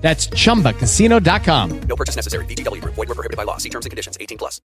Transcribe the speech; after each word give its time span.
That's 0.00 0.28
chumbacasino.com. 0.28 1.80
No 1.82 1.96
purchase 1.96 2.16
necessary. 2.16 2.44
VGW 2.46 2.80
Group. 2.80 2.94
Void 2.94 3.08
were 3.08 3.14
prohibited 3.14 3.36
by 3.36 3.44
law. 3.44 3.58
See 3.58 3.68
terms 3.68 3.86
and 3.86 3.90
conditions. 3.90 4.16
18 4.18 4.38
plus. 4.38 4.60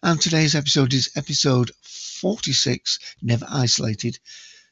And 0.04 0.20
today's 0.20 0.54
episode 0.54 0.94
is 0.94 1.10
episode 1.16 1.72
46, 1.82 3.16
Never 3.22 3.46
Isolated. 3.50 4.20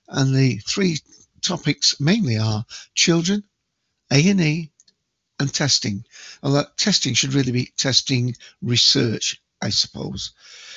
And 0.06 0.33
the 0.33 0.59
three 0.59 1.00
topics 1.42 1.98
mainly 1.98 2.39
are 2.39 2.64
children, 2.95 3.42
A&E, 4.12 4.70
and 5.39 5.53
testing. 5.53 6.05
Although 6.43 6.67
testing 6.77 7.15
should 7.15 7.35
really 7.35 7.53
be 7.53 7.73
testing 7.77 8.37
research, 8.63 9.41
I 9.61 9.71
suppose. 9.71 10.33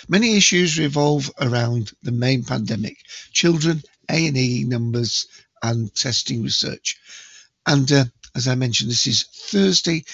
Many 0.08 0.36
issues 0.38 0.80
revolve 0.80 1.32
around 1.40 1.92
the 2.04 2.12
main 2.12 2.44
pandemic: 2.44 2.98
children, 3.32 3.84
A&E 4.10 4.64
numbers, 4.66 5.28
and 5.62 5.94
testing 5.94 6.44
research. 6.44 6.98
And 7.66 7.92
uh, 7.92 8.06
as 8.36 8.48
I 8.48 8.56
mentioned, 8.56 8.90
this 8.90 9.08
is 9.08 9.24
Thursday, 9.24 10.06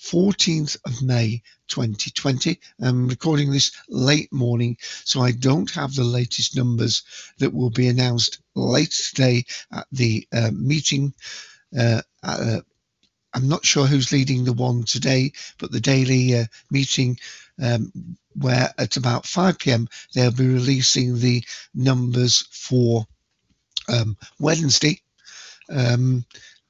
14th 0.00 0.76
of 0.84 1.02
May 1.02 1.42
2020. 1.68 2.58
I'm 2.80 3.08
recording 3.08 3.50
this 3.50 3.72
late 3.88 4.32
morning, 4.32 4.76
so 5.04 5.20
I 5.20 5.32
don't 5.32 5.70
have 5.72 5.94
the 5.94 6.04
latest 6.04 6.56
numbers 6.56 7.02
that 7.38 7.52
will 7.52 7.70
be 7.70 7.88
announced 7.88 8.40
late 8.54 8.90
today 8.90 9.44
at 9.72 9.86
the 9.92 10.26
uh, 10.32 10.50
meeting. 10.52 11.14
Uh, 11.78 12.02
uh, 12.22 12.60
I'm 13.34 13.48
not 13.48 13.64
sure 13.64 13.86
who's 13.86 14.12
leading 14.12 14.44
the 14.44 14.52
one 14.52 14.84
today, 14.84 15.32
but 15.58 15.70
the 15.70 15.80
daily 15.80 16.38
uh, 16.38 16.44
meeting 16.70 17.18
um, 17.62 17.92
where 18.34 18.72
at 18.78 18.96
about 18.96 19.26
5 19.26 19.58
p.m. 19.58 19.88
they'll 20.14 20.30
be 20.30 20.46
releasing 20.46 21.18
the 21.18 21.44
numbers 21.74 22.46
for 22.50 23.06
um, 23.88 24.16
Wednesday. 24.38 25.00
Um, 25.70 26.24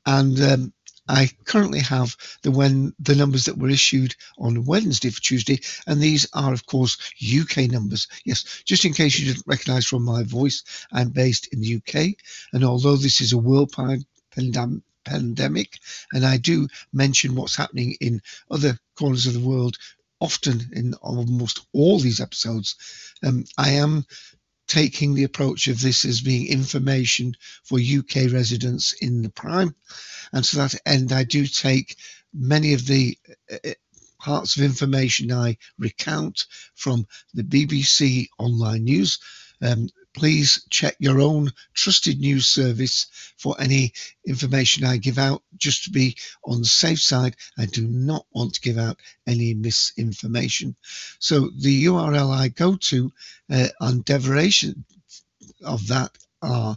and 0.07 0.41
um, 0.41 0.73
I 1.09 1.31
currently 1.45 1.81
have 1.81 2.17
the 2.43 2.51
when 2.51 2.95
the 2.99 3.15
numbers 3.15 3.45
that 3.47 3.57
were 3.57 3.71
issued 3.71 4.15
on 4.39 4.65
Wednesday 4.65 5.11
for 5.11 5.21
Tuesday, 5.21 5.61
and 5.87 6.01
these 6.01 6.27
are 6.35 6.53
of 6.53 6.67
course 6.67 6.99
UK 7.23 7.71
numbers. 7.71 8.09
Yes, 8.25 8.63
just 8.65 8.85
in 8.85 8.93
case 8.93 9.19
you 9.19 9.27
didn't 9.33 9.47
recognise 9.47 9.87
from 9.87 10.05
my 10.05 10.23
voice, 10.23 10.63
I'm 10.93 11.11
based 11.11 11.49
in 11.53 11.61
the 11.61 11.77
UK, 11.77 12.15
and 12.53 12.65
although 12.65 12.97
this 12.97 13.21
is 13.21 13.33
a 13.33 13.39
worldwide 13.39 14.05
pandemic 14.35 14.83
pandemic. 15.09 15.79
And 16.13 16.25
I 16.25 16.37
do 16.37 16.69
mention 16.93 17.35
what's 17.35 17.57
happening 17.57 17.97
in 18.01 18.23
other 18.51 18.79
corners 18.97 19.27
of 19.27 19.35
the 19.35 19.49
world 19.49 19.77
often 20.21 20.71
in 20.73 20.95
almost 20.95 21.67
all 21.73 21.99
these 21.99 22.21
episodes. 22.21 22.77
Um, 23.25 23.45
I 23.57 23.71
am 23.71 24.05
taking 24.67 25.15
the 25.15 25.25
approach 25.25 25.69
of 25.69 25.81
this 25.81 26.05
as 26.05 26.21
being 26.21 26.47
information 26.47 27.35
for 27.65 27.79
UK 27.79 28.31
residents 28.33 28.93
in 28.93 29.23
the 29.23 29.31
prime. 29.31 29.75
And 30.33 30.45
to 30.45 30.57
that 30.57 30.75
end, 30.85 31.13
I 31.13 31.25
do 31.25 31.47
take 31.47 31.97
many 32.35 32.75
of 32.75 32.87
the 32.87 33.17
uh, 33.51 33.71
parts 34.21 34.57
of 34.57 34.63
information 34.63 35.33
I 35.33 35.57
recount 35.79 36.47
from 36.75 37.07
the 37.33 37.45
BBC 37.45 38.29
online 38.39 38.85
news. 38.85 39.19
Um, 39.63 39.89
please 40.15 40.67
check 40.71 40.97
your 40.99 41.21
own 41.21 41.51
trusted 41.75 42.19
news 42.19 42.47
service 42.47 43.07
for 43.37 43.55
any 43.61 43.93
information 44.27 44.85
I 44.85 44.97
give 44.97 45.19
out, 45.19 45.43
just 45.57 45.85
to 45.85 45.91
be 45.91 46.17
on 46.45 46.61
the 46.61 46.67
safe 46.67 47.01
side. 47.01 47.37
I 47.57 47.67
do 47.67 47.87
not 47.87 48.27
want 48.33 48.55
to 48.55 48.61
give 48.61 48.79
out 48.79 48.99
any 49.27 49.55
misinformation. 49.55 50.77
So 51.19 51.51
the 51.57 51.85
URL 51.85 52.35
I 52.35 52.49
go 52.49 52.77
to 52.77 53.13
uh, 53.51 53.69
on 53.81 54.03
derivation 54.03 54.85
of 55.65 55.87
that 55.89 56.17
are 56.43 56.77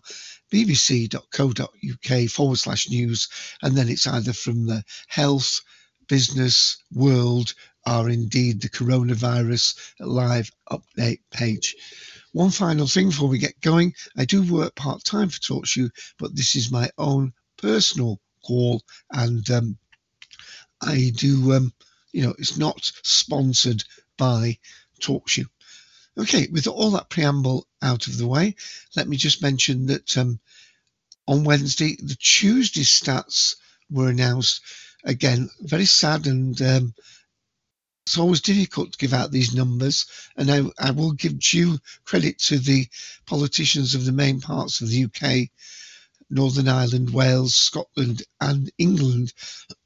bbc.co.uk 0.52 2.30
forward 2.30 2.58
slash 2.58 2.90
news, 2.90 3.30
and 3.62 3.76
then 3.76 3.90
it's 3.90 4.08
either 4.08 4.34
from 4.34 4.66
the 4.66 4.84
health, 5.08 5.62
business, 6.08 6.78
world, 6.94 7.54
or 7.86 8.10
indeed 8.10 8.62
the 8.62 8.70
coronavirus 8.70 9.94
live 10.00 10.52
update 10.70 11.20
page. 11.32 11.76
One 12.34 12.52
final 12.52 12.88
thing 12.88 13.10
before 13.10 13.28
we 13.28 13.40
get 13.40 13.60
going 13.60 13.94
I 14.16 14.26
do 14.26 14.42
work 14.42 14.76
part 14.76 15.04
time 15.04 15.30
for 15.30 15.40
TalkShoe, 15.40 15.92
but 16.18 16.36
this 16.36 16.56
is 16.56 16.72
my 16.72 16.90
own 16.98 17.34
personal 17.58 18.20
call, 18.46 18.82
and 19.12 19.50
um, 19.52 19.78
I 20.82 21.12
do, 21.16 21.54
um, 21.54 21.74
you 22.12 22.24
know, 22.24 22.34
it's 22.38 22.58
not 22.58 22.92
sponsored 23.04 23.84
by 24.18 24.58
TalkShoe. 25.00 25.48
Okay, 26.18 26.48
with 26.52 26.68
all 26.68 26.92
that 26.92 27.10
preamble 27.10 27.68
out 27.82 28.08
of 28.08 28.18
the 28.18 28.28
way, 28.28 28.56
let 28.96 29.08
me 29.08 29.18
just 29.18 29.42
mention 29.42 29.88
that 29.88 30.18
um, 30.18 30.40
on 31.28 31.44
Wednesday, 31.44 31.96
the 32.02 32.16
Tuesday 32.16 32.82
stats 32.82 33.56
were 33.90 34.10
announced. 34.10 34.62
Again, 35.04 35.50
very 35.60 35.86
sad 35.86 36.28
and 36.28 36.62
um, 36.62 36.94
it's 38.06 38.18
always 38.18 38.42
difficult 38.42 38.92
to 38.92 38.98
give 38.98 39.14
out 39.14 39.32
these 39.32 39.54
numbers, 39.54 40.06
and 40.36 40.52
I, 40.52 40.64
I 40.80 40.92
will 40.92 41.12
give 41.12 41.40
due 41.40 41.78
credit 42.04 42.40
to 42.40 42.58
the 42.58 42.88
politicians 43.26 43.96
of 43.96 44.06
the 44.06 44.12
main 44.12 44.42
parts 44.42 44.82
of 44.82 44.90
the 44.90 45.06
UK, 45.06 45.50
Northern 46.30 46.68
Ireland, 46.68 47.12
Wales, 47.12 47.56
Scotland, 47.56 48.24
and 48.40 48.72
England. 48.78 49.34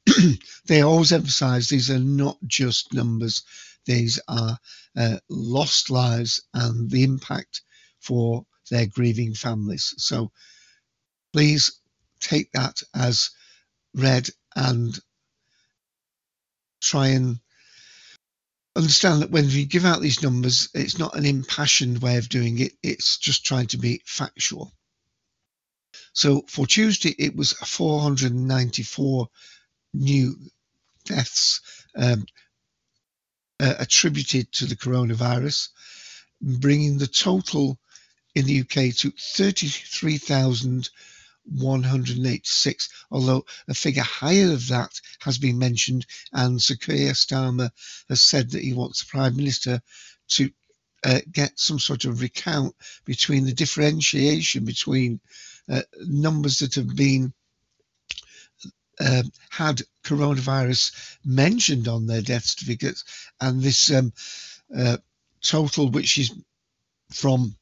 they 0.66 0.82
always 0.82 1.12
emphasise 1.12 1.68
these 1.68 1.90
are 1.90 1.98
not 1.98 2.38
just 2.46 2.94
numbers; 2.94 3.42
these 3.84 4.18
are 4.28 4.58
uh, 4.96 5.18
lost 5.28 5.90
lives 5.90 6.40
and 6.54 6.90
the 6.90 7.04
impact 7.04 7.62
for 8.00 8.46
their 8.70 8.86
grieving 8.86 9.34
families. 9.34 9.94
So 9.98 10.32
please 11.32 11.80
take 12.20 12.50
that 12.52 12.82
as 12.94 13.30
read 13.94 14.30
and 14.54 14.98
try 16.80 17.08
and 17.08 17.40
understand 18.76 19.22
that 19.22 19.30
when 19.30 19.46
we 19.46 19.64
give 19.64 19.84
out 19.84 20.00
these 20.00 20.22
numbers, 20.22 20.68
it's 20.74 20.98
not 20.98 21.16
an 21.16 21.24
impassioned 21.24 22.00
way 22.02 22.18
of 22.18 22.28
doing 22.28 22.58
it, 22.60 22.72
it's 22.82 23.18
just 23.18 23.44
trying 23.44 23.66
to 23.68 23.78
be 23.78 24.02
factual. 24.04 24.72
So 26.12 26.42
for 26.48 26.66
Tuesday, 26.66 27.14
it 27.18 27.34
was 27.34 27.52
494 27.52 29.28
new 29.94 30.36
deaths 31.04 31.60
um, 31.96 32.26
uh, 33.60 33.74
attributed 33.78 34.52
to 34.52 34.66
the 34.66 34.76
coronavirus, 34.76 35.68
bringing 36.40 36.98
the 36.98 37.06
total 37.06 37.78
in 38.34 38.44
the 38.44 38.60
UK 38.60 38.94
to 38.96 39.10
33,000. 39.10 40.90
186, 41.54 42.88
although 43.10 43.44
a 43.68 43.74
figure 43.74 44.02
higher 44.02 44.52
of 44.52 44.68
that 44.68 45.00
has 45.20 45.38
been 45.38 45.58
mentioned, 45.58 46.06
and 46.32 46.60
Sir 46.60 46.76
Keir 46.76 47.12
Starmer 47.12 47.70
has 48.08 48.22
said 48.22 48.50
that 48.50 48.62
he 48.62 48.72
wants 48.72 49.00
the 49.00 49.10
Prime 49.10 49.36
Minister 49.36 49.80
to 50.28 50.50
uh, 51.04 51.20
get 51.30 51.58
some 51.58 51.78
sort 51.78 52.04
of 52.04 52.20
recount 52.20 52.74
between 53.04 53.44
the 53.44 53.52
differentiation 53.52 54.64
between 54.64 55.20
uh, 55.68 55.82
numbers 56.00 56.58
that 56.58 56.74
have 56.74 56.96
been 56.96 57.32
uh, 58.98 59.22
had 59.50 59.82
coronavirus 60.04 61.18
mentioned 61.24 61.86
on 61.86 62.06
their 62.06 62.22
death 62.22 62.44
certificates 62.44 63.04
and 63.40 63.60
this 63.60 63.90
um, 63.92 64.12
uh, 64.76 64.96
total, 65.42 65.90
which 65.90 66.18
is 66.18 66.32
from 67.12 67.56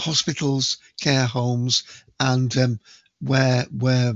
hospitals, 0.00 0.78
care 1.00 1.26
homes, 1.26 1.84
and 2.18 2.56
um, 2.58 2.80
where 3.20 3.64
where 3.64 4.14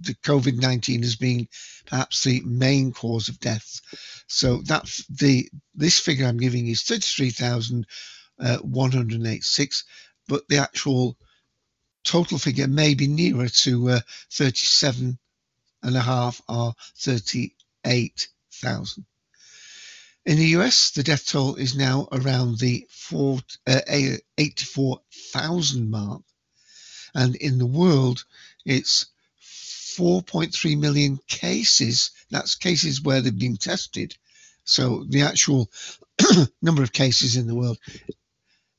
the 0.00 0.14
COVID 0.14 0.60
nineteen 0.60 1.02
has 1.02 1.16
been 1.16 1.48
perhaps 1.86 2.24
the 2.24 2.40
main 2.44 2.92
cause 2.92 3.28
of 3.28 3.40
deaths. 3.40 3.82
So 4.26 4.62
that's 4.62 5.06
the 5.06 5.48
this 5.74 5.98
figure 5.98 6.26
I'm 6.26 6.38
giving 6.38 6.68
is 6.68 6.82
thirty 6.82 7.00
three 7.00 7.30
thousand 7.30 7.86
uh, 8.38 8.58
one 8.58 8.92
hundred 8.92 9.26
eighty 9.26 9.40
six, 9.42 9.84
but 10.28 10.46
the 10.48 10.58
actual 10.58 11.16
total 12.04 12.38
figure 12.38 12.68
may 12.68 12.94
be 12.94 13.06
nearer 13.06 13.48
to 13.48 13.90
uh, 13.90 14.00
thirty 14.30 14.66
seven 14.66 15.18
and 15.82 15.96
a 15.96 16.00
half 16.00 16.40
or 16.48 16.74
thirty 16.96 17.54
eight 17.84 18.28
thousand. 18.52 19.04
In 20.26 20.36
the 20.36 20.48
US, 20.58 20.90
the 20.90 21.02
death 21.02 21.26
toll 21.26 21.54
is 21.54 21.74
now 21.74 22.06
around 22.12 22.58
the 22.58 22.86
uh, 23.66 23.80
84,000 24.36 25.90
mark. 25.90 26.22
And 27.14 27.36
in 27.36 27.58
the 27.58 27.66
world, 27.66 28.24
it's 28.64 29.06
4.3 29.42 30.78
million 30.78 31.18
cases. 31.26 32.10
That's 32.30 32.54
cases 32.54 33.00
where 33.00 33.20
they've 33.22 33.36
been 33.36 33.56
tested. 33.56 34.16
So 34.64 35.04
the 35.08 35.22
actual 35.22 35.70
number 36.62 36.82
of 36.82 36.92
cases 36.92 37.36
in 37.36 37.46
the 37.46 37.54
world, 37.54 37.78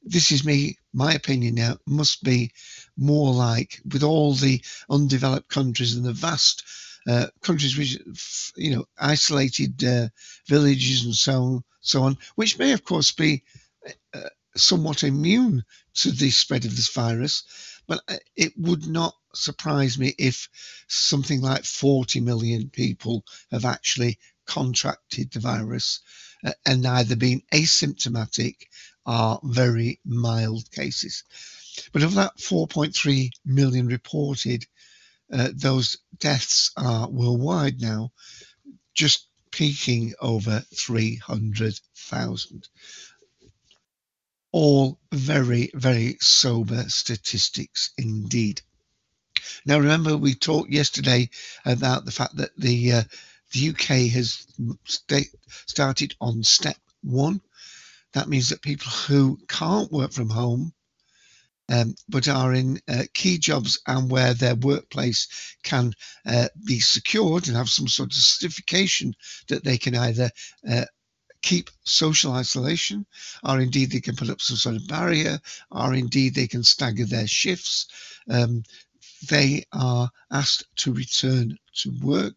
this 0.03 0.31
is 0.31 0.45
me, 0.45 0.77
my 0.93 1.13
opinion 1.13 1.55
now, 1.55 1.77
must 1.87 2.23
be 2.23 2.51
more 2.95 3.33
like 3.33 3.81
with 3.91 4.03
all 4.03 4.33
the 4.35 4.61
undeveloped 4.89 5.49
countries 5.49 5.95
and 5.95 6.05
the 6.05 6.13
vast 6.13 6.63
uh, 7.07 7.27
countries 7.41 7.77
which, 7.77 7.97
you 8.55 8.75
know, 8.75 8.85
isolated 8.97 9.83
uh, 9.83 10.07
villages 10.47 11.05
and 11.05 11.15
so 11.15 11.63
so 11.81 12.03
on, 12.03 12.17
which 12.35 12.59
may 12.59 12.73
of 12.73 12.83
course 12.83 13.11
be 13.11 13.43
uh, 14.13 14.29
somewhat 14.55 15.03
immune 15.03 15.63
to 15.95 16.11
the 16.11 16.29
spread 16.29 16.65
of 16.65 16.75
this 16.75 16.89
virus, 16.93 17.43
but 17.87 18.01
uh, 18.07 18.17
it 18.35 18.53
would 18.57 18.85
not 18.87 19.15
surprise 19.33 19.97
me 19.97 20.13
if 20.17 20.49
something 20.87 21.41
like 21.41 21.65
40 21.65 22.19
million 22.19 22.69
people 22.69 23.23
have 23.49 23.65
actually 23.65 24.19
contracted 24.45 25.31
the 25.31 25.39
virus 25.39 26.01
uh, 26.45 26.51
and 26.65 26.85
either 26.85 27.15
been 27.15 27.41
asymptomatic 27.53 28.55
or 29.05 29.39
very 29.43 29.99
mild 30.05 30.69
cases. 30.71 31.23
But 31.93 32.03
of 32.03 32.15
that 32.15 32.37
4.3 32.37 33.31
million 33.45 33.87
reported, 33.87 34.65
uh, 35.33 35.49
those 35.55 35.97
deaths 36.19 36.71
are 36.77 37.09
worldwide 37.09 37.79
now 37.81 38.11
just 38.93 39.27
peaking 39.51 40.13
over 40.21 40.63
300,000. 40.75 42.67
All 44.53 44.99
very, 45.11 45.71
very 45.73 46.17
sober 46.19 46.83
statistics 46.89 47.91
indeed. 47.97 48.61
Now, 49.65 49.79
remember, 49.79 50.17
we 50.17 50.33
talked 50.35 50.71
yesterday 50.71 51.29
about 51.65 52.05
the 52.05 52.11
fact 52.11 52.35
that 52.37 52.51
the 52.57 52.93
uh, 52.93 53.03
the 53.53 53.69
UK 53.69 54.11
has 54.11 54.45
sta- 54.85 55.29
started 55.65 56.15
on 56.21 56.43
step 56.43 56.77
one. 57.01 57.41
That 58.13 58.29
means 58.29 58.49
that 58.49 58.61
people 58.61 58.91
who 58.91 59.39
can't 59.47 59.91
work 59.91 60.11
from 60.11 60.29
home 60.29 60.73
um, 61.71 61.95
but 62.09 62.27
are 62.27 62.53
in 62.53 62.81
uh, 62.89 63.03
key 63.13 63.37
jobs 63.37 63.79
and 63.87 64.11
where 64.11 64.33
their 64.33 64.55
workplace 64.55 65.55
can 65.63 65.93
uh, 66.25 66.49
be 66.65 66.79
secured 66.79 67.47
and 67.47 67.55
have 67.55 67.69
some 67.69 67.87
sort 67.87 68.09
of 68.09 68.15
certification 68.15 69.15
that 69.47 69.63
they 69.63 69.77
can 69.77 69.95
either 69.95 70.29
uh, 70.69 70.85
keep 71.41 71.69
social 71.83 72.33
isolation, 72.33 73.05
or 73.43 73.59
indeed 73.59 73.89
they 73.89 74.01
can 74.01 74.15
put 74.15 74.29
up 74.29 74.41
some 74.41 74.57
sort 74.57 74.75
of 74.75 74.87
barrier, 74.87 75.39
or 75.71 75.93
indeed 75.93 76.35
they 76.35 76.47
can 76.47 76.63
stagger 76.63 77.05
their 77.05 77.27
shifts. 77.27 77.87
Um, 78.29 78.63
they 79.29 79.65
are 79.71 80.09
asked 80.29 80.65
to 80.77 80.93
return 80.93 81.57
to 81.75 81.91
work. 82.01 82.35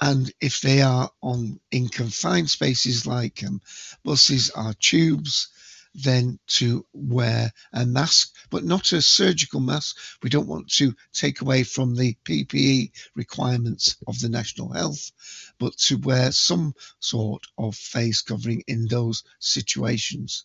And 0.00 0.32
if 0.40 0.60
they 0.60 0.82
are 0.82 1.10
on 1.22 1.60
in 1.70 1.88
confined 1.88 2.50
spaces 2.50 3.06
like 3.06 3.44
um, 3.46 3.60
buses 4.04 4.50
or 4.50 4.74
tubes, 4.74 5.48
then 5.94 6.38
to 6.46 6.86
wear 6.92 7.52
a 7.72 7.84
mask, 7.84 8.34
but 8.50 8.64
not 8.64 8.92
a 8.92 9.02
surgical 9.02 9.60
mask. 9.60 9.96
We 10.22 10.30
don't 10.30 10.48
want 10.48 10.70
to 10.72 10.94
take 11.12 11.40
away 11.40 11.64
from 11.64 11.94
the 11.94 12.16
PPE 12.24 12.92
requirements 13.14 13.96
of 14.06 14.18
the 14.20 14.28
National 14.28 14.72
Health, 14.72 15.12
but 15.58 15.76
to 15.78 15.98
wear 15.98 16.32
some 16.32 16.74
sort 17.00 17.46
of 17.58 17.76
face 17.76 18.22
covering 18.22 18.62
in 18.66 18.86
those 18.86 19.22
situations. 19.38 20.44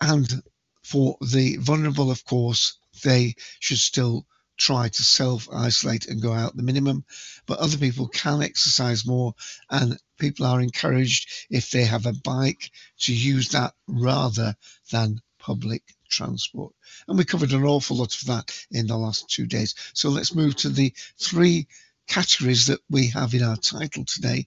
And 0.00 0.42
for 0.82 1.16
the 1.20 1.56
vulnerable, 1.58 2.10
of 2.10 2.24
course, 2.24 2.78
they 3.04 3.36
should 3.60 3.78
still 3.78 4.26
try 4.56 4.88
to 4.88 5.02
self 5.02 5.48
isolate 5.52 6.06
and 6.06 6.22
go 6.22 6.32
out 6.32 6.56
the 6.56 6.62
minimum, 6.62 7.04
but 7.46 7.58
other 7.58 7.78
people 7.78 8.08
can 8.08 8.42
exercise 8.42 9.06
more, 9.06 9.34
and 9.70 9.98
people 10.18 10.46
are 10.46 10.60
encouraged 10.60 11.28
if 11.50 11.70
they 11.70 11.84
have 11.84 12.06
a 12.06 12.12
bike 12.12 12.70
to 12.98 13.14
use 13.14 13.50
that 13.50 13.74
rather 13.86 14.56
than 14.90 15.20
public 15.38 15.82
transport. 16.08 16.74
And 17.08 17.18
we 17.18 17.24
covered 17.24 17.52
an 17.52 17.64
awful 17.64 17.96
lot 17.96 18.14
of 18.14 18.26
that 18.26 18.66
in 18.70 18.86
the 18.86 18.96
last 18.96 19.28
two 19.28 19.46
days. 19.46 19.74
So 19.94 20.10
let's 20.10 20.34
move 20.34 20.54
to 20.56 20.68
the 20.68 20.94
three 21.18 21.66
categories 22.06 22.66
that 22.66 22.80
we 22.90 23.08
have 23.08 23.34
in 23.34 23.42
our 23.42 23.56
title 23.56 24.04
today 24.04 24.46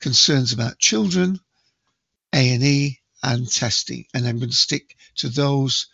concerns 0.00 0.52
about 0.52 0.78
children, 0.78 1.40
A&E, 2.34 3.00
and 3.22 3.50
testing. 3.50 4.06
And 4.14 4.26
I'm 4.26 4.38
going 4.38 4.50
to 4.50 4.56
stick 4.56 4.96
to 5.16 5.28
those 5.28 5.88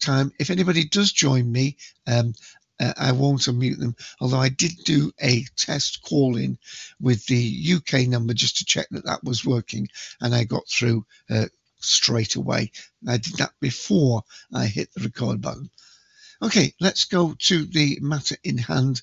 time. 0.00 0.32
If 0.38 0.50
anybody 0.50 0.84
does 0.84 1.12
join 1.12 1.50
me, 1.50 1.76
um, 2.06 2.34
uh, 2.80 2.92
I 2.96 3.12
won't 3.12 3.42
unmute 3.42 3.78
them. 3.78 3.96
Although 4.20 4.40
I 4.40 4.48
did 4.48 4.72
do 4.84 5.12
a 5.20 5.44
test 5.56 6.02
call 6.02 6.36
in 6.36 6.58
with 7.00 7.24
the 7.26 7.74
UK 7.76 8.08
number 8.08 8.34
just 8.34 8.58
to 8.58 8.64
check 8.64 8.88
that 8.90 9.06
that 9.06 9.24
was 9.24 9.44
working, 9.44 9.88
and 10.20 10.34
I 10.34 10.44
got 10.44 10.68
through 10.68 11.06
uh, 11.30 11.46
straight 11.78 12.34
away. 12.34 12.72
I 13.06 13.18
did 13.18 13.34
that 13.34 13.52
before 13.60 14.24
I 14.52 14.66
hit 14.66 14.92
the 14.92 15.04
record 15.04 15.40
button. 15.40 15.70
Okay, 16.42 16.74
let's 16.80 17.04
go 17.04 17.34
to 17.38 17.64
the 17.64 17.98
matter 18.00 18.36
in 18.42 18.58
hand. 18.58 19.02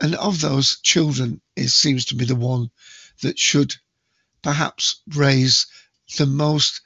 And 0.00 0.14
of 0.14 0.40
those, 0.40 0.78
children 0.80 1.40
is 1.56 1.74
seems 1.74 2.06
to 2.06 2.14
be 2.14 2.24
the 2.24 2.36
one 2.36 2.70
that 3.22 3.38
should 3.38 3.74
perhaps 4.42 5.00
raise 5.14 5.66
the 6.16 6.26
most 6.26 6.80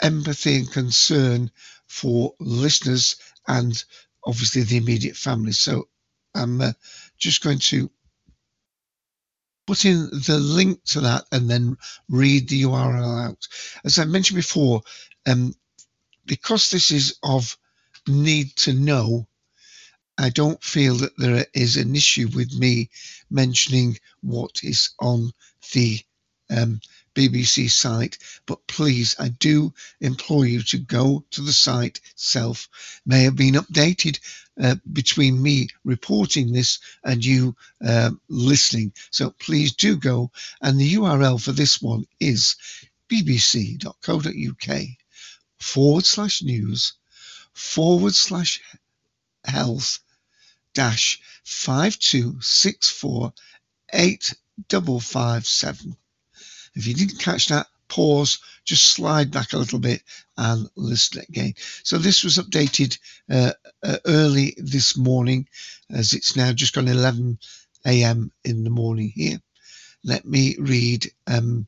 empathy 0.00 0.56
and 0.56 0.72
concern 0.72 1.50
for 1.90 2.34
listeners 2.38 3.16
and 3.48 3.84
obviously 4.24 4.62
the 4.62 4.76
immediate 4.76 5.16
family. 5.16 5.52
So 5.52 5.88
I'm 6.36 6.60
uh, 6.60 6.72
just 7.18 7.42
going 7.42 7.58
to 7.58 7.90
put 9.66 9.84
in 9.84 10.08
the 10.26 10.38
link 10.38 10.82
to 10.84 11.00
that 11.00 11.24
and 11.32 11.50
then 11.50 11.76
read 12.08 12.48
the 12.48 12.62
URL 12.62 13.26
out. 13.26 13.48
As 13.84 13.98
I 13.98 14.04
mentioned 14.04 14.36
before, 14.36 14.82
um, 15.26 15.52
because 16.26 16.70
this 16.70 16.92
is 16.92 17.18
of 17.24 17.58
need 18.06 18.54
to 18.56 18.72
know, 18.72 19.26
I 20.16 20.30
don't 20.30 20.62
feel 20.62 20.94
that 20.96 21.18
there 21.18 21.44
is 21.54 21.76
an 21.76 21.96
issue 21.96 22.28
with 22.32 22.56
me 22.56 22.90
mentioning 23.30 23.98
what 24.22 24.60
is 24.62 24.90
on 25.00 25.32
the 25.72 25.98
um, 26.50 26.80
BBC 27.14 27.70
site, 27.70 28.18
but 28.46 28.66
please, 28.66 29.14
I 29.18 29.28
do 29.28 29.74
implore 30.00 30.46
you 30.46 30.62
to 30.62 30.78
go 30.78 31.24
to 31.32 31.42
the 31.42 31.52
site 31.52 32.00
itself. 32.12 32.68
May 33.04 33.24
have 33.24 33.36
been 33.36 33.54
updated 33.54 34.18
uh, 34.60 34.76
between 34.92 35.42
me 35.42 35.68
reporting 35.84 36.52
this 36.52 36.78
and 37.02 37.24
you 37.24 37.56
uh, 37.84 38.10
listening. 38.28 38.92
So 39.10 39.30
please 39.30 39.74
do 39.74 39.96
go. 39.96 40.30
And 40.60 40.78
the 40.78 40.94
URL 40.94 41.42
for 41.42 41.50
this 41.52 41.82
one 41.82 42.06
is 42.20 42.54
bbc.co.uk 43.10 44.80
forward 45.58 46.06
slash 46.06 46.42
news 46.42 46.92
forward 47.52 48.14
slash 48.14 48.60
health 49.44 49.98
dash 50.74 51.20
5264 51.44 53.32
8557. 53.92 55.96
If 56.74 56.86
you 56.86 56.94
didn't 56.94 57.18
catch 57.18 57.48
that, 57.48 57.66
pause, 57.88 58.38
just 58.64 58.84
slide 58.92 59.30
back 59.30 59.52
a 59.52 59.58
little 59.58 59.80
bit 59.80 60.02
and 60.36 60.68
listen 60.76 61.22
again. 61.28 61.54
So 61.82 61.98
this 61.98 62.24
was 62.24 62.38
updated 62.38 62.98
uh, 63.28 63.52
uh, 63.82 63.98
early 64.06 64.54
this 64.56 64.96
morning 64.96 65.48
as 65.90 66.12
it's 66.12 66.36
now 66.36 66.52
just 66.52 66.74
gone 66.74 66.88
11 66.88 67.38
a.m. 67.86 68.32
in 68.44 68.64
the 68.64 68.70
morning 68.70 69.12
here. 69.14 69.40
Let 70.04 70.24
me 70.24 70.56
read 70.58 71.10
um, 71.26 71.66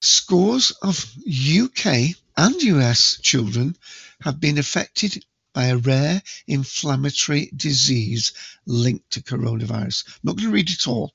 scores 0.00 0.72
of 0.82 1.04
UK 1.28 2.16
and 2.36 2.62
US 2.62 3.18
children 3.20 3.76
have 4.22 4.40
been 4.40 4.58
affected 4.58 5.24
by 5.52 5.66
a 5.66 5.76
rare 5.76 6.22
inflammatory 6.46 7.50
disease 7.54 8.32
linked 8.66 9.10
to 9.10 9.22
coronavirus. 9.22 10.08
I'm 10.08 10.20
not 10.22 10.36
going 10.36 10.48
to 10.48 10.54
read 10.54 10.70
it 10.70 10.86
all. 10.86 11.12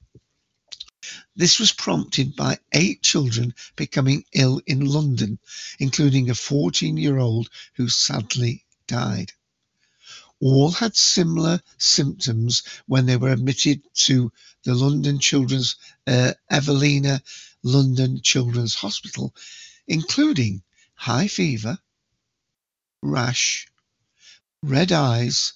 This 1.36 1.60
was 1.60 1.72
prompted 1.72 2.36
by 2.36 2.60
eight 2.72 3.02
children 3.02 3.54
becoming 3.76 4.26
ill 4.34 4.62
in 4.66 4.86
London, 4.86 5.40
including 5.80 6.30
a 6.30 6.36
14 6.36 6.98
year 6.98 7.18
old 7.18 7.50
who 7.76 7.90
sadly 7.90 8.66
died. 8.88 9.34
All 10.40 10.72
had 10.72 10.96
similar 10.96 11.62
symptoms 11.78 12.64
when 12.88 13.06
they 13.06 13.18
were 13.18 13.32
admitted 13.32 13.84
to 14.06 14.32
the 14.64 14.74
London 14.74 15.20
Children's 15.20 15.76
uh, 16.08 16.34
Evelina 16.50 17.22
London 17.62 18.22
Children's 18.22 18.76
Hospital, 18.76 19.36
including 19.88 20.64
high 20.96 21.28
fever, 21.28 21.78
rash, 23.02 23.68
red 24.64 24.92
eyes, 24.92 25.54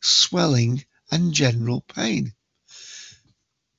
swelling, 0.00 0.84
and 1.10 1.34
general 1.34 1.80
pain. 1.80 2.32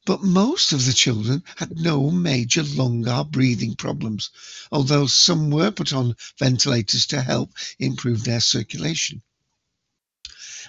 But 0.08 0.24
most 0.24 0.72
of 0.72 0.86
the 0.86 0.94
children 0.94 1.44
had 1.58 1.78
no 1.78 2.10
major 2.10 2.64
lung 2.64 3.06
or 3.10 3.26
breathing 3.26 3.76
problems, 3.76 4.30
although 4.72 5.06
some 5.06 5.50
were 5.50 5.70
put 5.70 5.92
on 5.92 6.16
ventilators 6.40 7.08
to 7.08 7.22
help 7.22 7.52
improve 7.78 8.24
their 8.24 8.40
circulation. 8.40 9.22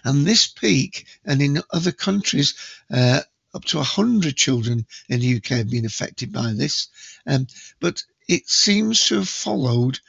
And 0.02 0.26
this 0.26 0.48
peak, 0.48 1.06
and 1.24 1.40
in 1.40 1.62
other 1.70 1.92
countries, 1.92 2.54
uh, 2.90 3.20
up 3.54 3.64
to 3.66 3.76
100 3.76 4.36
children 4.36 4.84
in 5.08 5.20
the 5.20 5.36
UK 5.36 5.46
have 5.46 5.70
been 5.70 5.86
affected 5.86 6.32
by 6.32 6.52
this. 6.52 6.88
Um, 7.24 7.46
but 7.78 8.02
it 8.28 8.48
seems 8.48 9.06
to 9.06 9.18
have 9.18 9.28
followed 9.28 10.00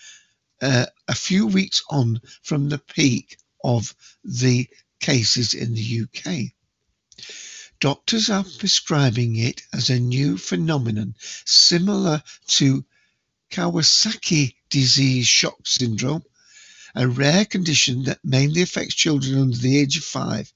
uh, 0.59 0.87
a 1.07 1.13
few 1.13 1.45
weeks 1.45 1.83
on 1.91 2.19
from 2.41 2.69
the 2.69 2.79
peak 2.79 3.37
of 3.63 3.93
the 4.23 4.67
cases 4.99 5.53
in 5.53 5.75
the 5.75 6.01
UK. 6.01 6.51
Doctors 7.79 8.29
are 8.29 8.43
prescribing 8.43 9.37
it 9.37 9.61
as 9.71 9.89
a 9.89 9.99
new 9.99 10.37
phenomenon 10.37 11.15
similar 11.45 12.21
to 12.47 12.83
Kawasaki 13.51 14.55
disease 14.69 15.27
shock 15.27 15.65
syndrome, 15.65 16.23
a 16.93 17.07
rare 17.07 17.45
condition 17.45 18.03
that 18.03 18.19
mainly 18.23 18.61
affects 18.61 18.95
children 18.95 19.39
under 19.39 19.57
the 19.57 19.77
age 19.77 19.95
of 19.95 20.03
five. 20.03 20.51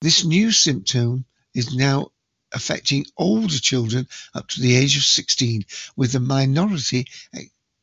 This 0.00 0.24
new 0.24 0.50
symptom 0.50 1.26
is 1.54 1.72
now 1.72 2.10
affecting 2.50 3.06
older 3.16 3.58
children 3.58 4.08
up 4.34 4.48
to 4.48 4.60
the 4.60 4.74
age 4.74 4.96
of 4.96 5.04
16, 5.04 5.64
with 5.94 6.14
a 6.16 6.20
minority 6.20 7.06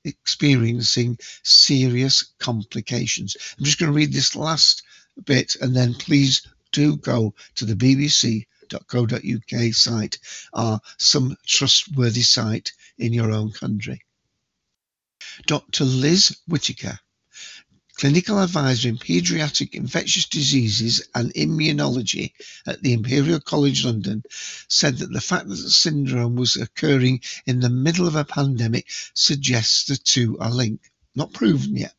experiencing 0.04 1.18
serious 1.44 2.26
complications. 2.40 3.38
I'm 3.58 3.64
just 3.64 3.80
going 3.80 3.92
to 3.92 3.98
read 3.98 4.12
this 4.12 4.36
last 4.36 4.84
bit 5.26 5.56
and 5.62 5.74
then 5.76 5.94
please 5.94 6.42
do 6.72 6.98
go 6.98 7.34
to 7.56 7.66
the 7.66 7.76
bbc.co.uk 7.76 9.74
site 9.74 10.18
or 10.54 10.80
some 10.98 11.38
trustworthy 11.46 12.22
site 12.22 12.74
in 12.98 13.14
your 13.14 13.32
own 13.32 13.52
country. 13.52 14.02
Dr. 15.46 15.86
Liz 15.86 16.38
Whittaker 16.48 17.00
clinical 18.02 18.40
advisor 18.42 18.90
in 18.90 18.98
paediatric 18.98 19.76
infectious 19.76 20.26
diseases 20.28 21.08
and 21.14 21.32
immunology 21.36 22.32
at 22.66 22.82
the 22.82 22.94
Imperial 22.94 23.40
College 23.40 23.86
London, 23.86 24.24
said 24.68 24.98
that 24.98 25.14
the 25.14 25.22
fact 25.22 25.48
that 25.48 25.56
the 25.56 25.70
syndrome 25.70 26.36
was 26.36 26.56
occurring 26.56 27.22
in 27.46 27.60
the 27.60 27.70
middle 27.70 28.08
of 28.08 28.16
a 28.16 28.26
pandemic 28.26 28.88
suggests 29.14 29.86
the 29.86 29.98
two 29.98 30.40
are 30.40 30.50
linked. 30.50 30.90
Not 31.14 31.32
proven 31.32 31.78
yet. 31.78 31.94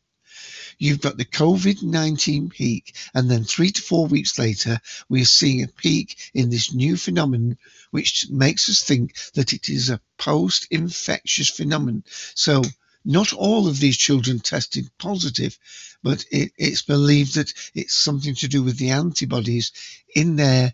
You've 0.77 1.01
got 1.01 1.17
the 1.17 1.25
COVID 1.25 1.83
19 1.83 2.49
peak, 2.49 2.95
and 3.13 3.29
then 3.29 3.43
three 3.43 3.71
to 3.71 3.81
four 3.81 4.07
weeks 4.07 4.37
later, 4.39 4.79
we 5.09 5.21
are 5.21 5.25
seeing 5.25 5.63
a 5.63 5.67
peak 5.67 6.17
in 6.33 6.49
this 6.49 6.73
new 6.73 6.97
phenomenon, 6.97 7.57
which 7.91 8.27
makes 8.29 8.69
us 8.69 8.83
think 8.83 9.15
that 9.33 9.53
it 9.53 9.69
is 9.69 9.89
a 9.89 10.01
post 10.17 10.67
infectious 10.71 11.49
phenomenon. 11.49 12.03
So, 12.35 12.63
not 13.05 13.33
all 13.33 13.67
of 13.67 13.79
these 13.79 13.97
children 13.97 14.39
tested 14.39 14.89
positive, 14.97 15.57
but 16.01 16.25
it, 16.31 16.51
it's 16.57 16.81
believed 16.81 17.35
that 17.35 17.53
it's 17.73 17.95
something 17.95 18.35
to 18.35 18.47
do 18.47 18.63
with 18.63 18.77
the 18.77 18.91
antibodies 18.91 19.71
in 20.15 20.35
their 20.35 20.73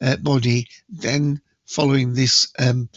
uh, 0.00 0.16
body, 0.16 0.68
then 0.88 1.40
following 1.66 2.14
this 2.14 2.52
um, 2.58 2.88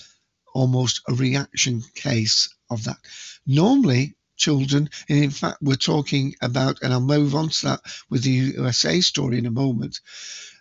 almost 0.53 1.01
a 1.07 1.13
reaction 1.13 1.83
case 1.95 2.49
of 2.69 2.83
that. 2.83 2.97
Normally, 3.45 4.15
children, 4.39 4.89
and 5.07 5.23
in 5.23 5.29
fact, 5.29 5.57
we're 5.61 5.75
talking 5.75 6.35
about, 6.41 6.81
and 6.81 6.91
I'll 6.93 7.01
move 7.01 7.35
on 7.35 7.49
to 7.49 7.65
that 7.67 7.81
with 8.09 8.23
the 8.23 8.31
USA 8.31 9.01
story 9.01 9.37
in 9.37 9.45
a 9.45 9.51
moment. 9.51 9.99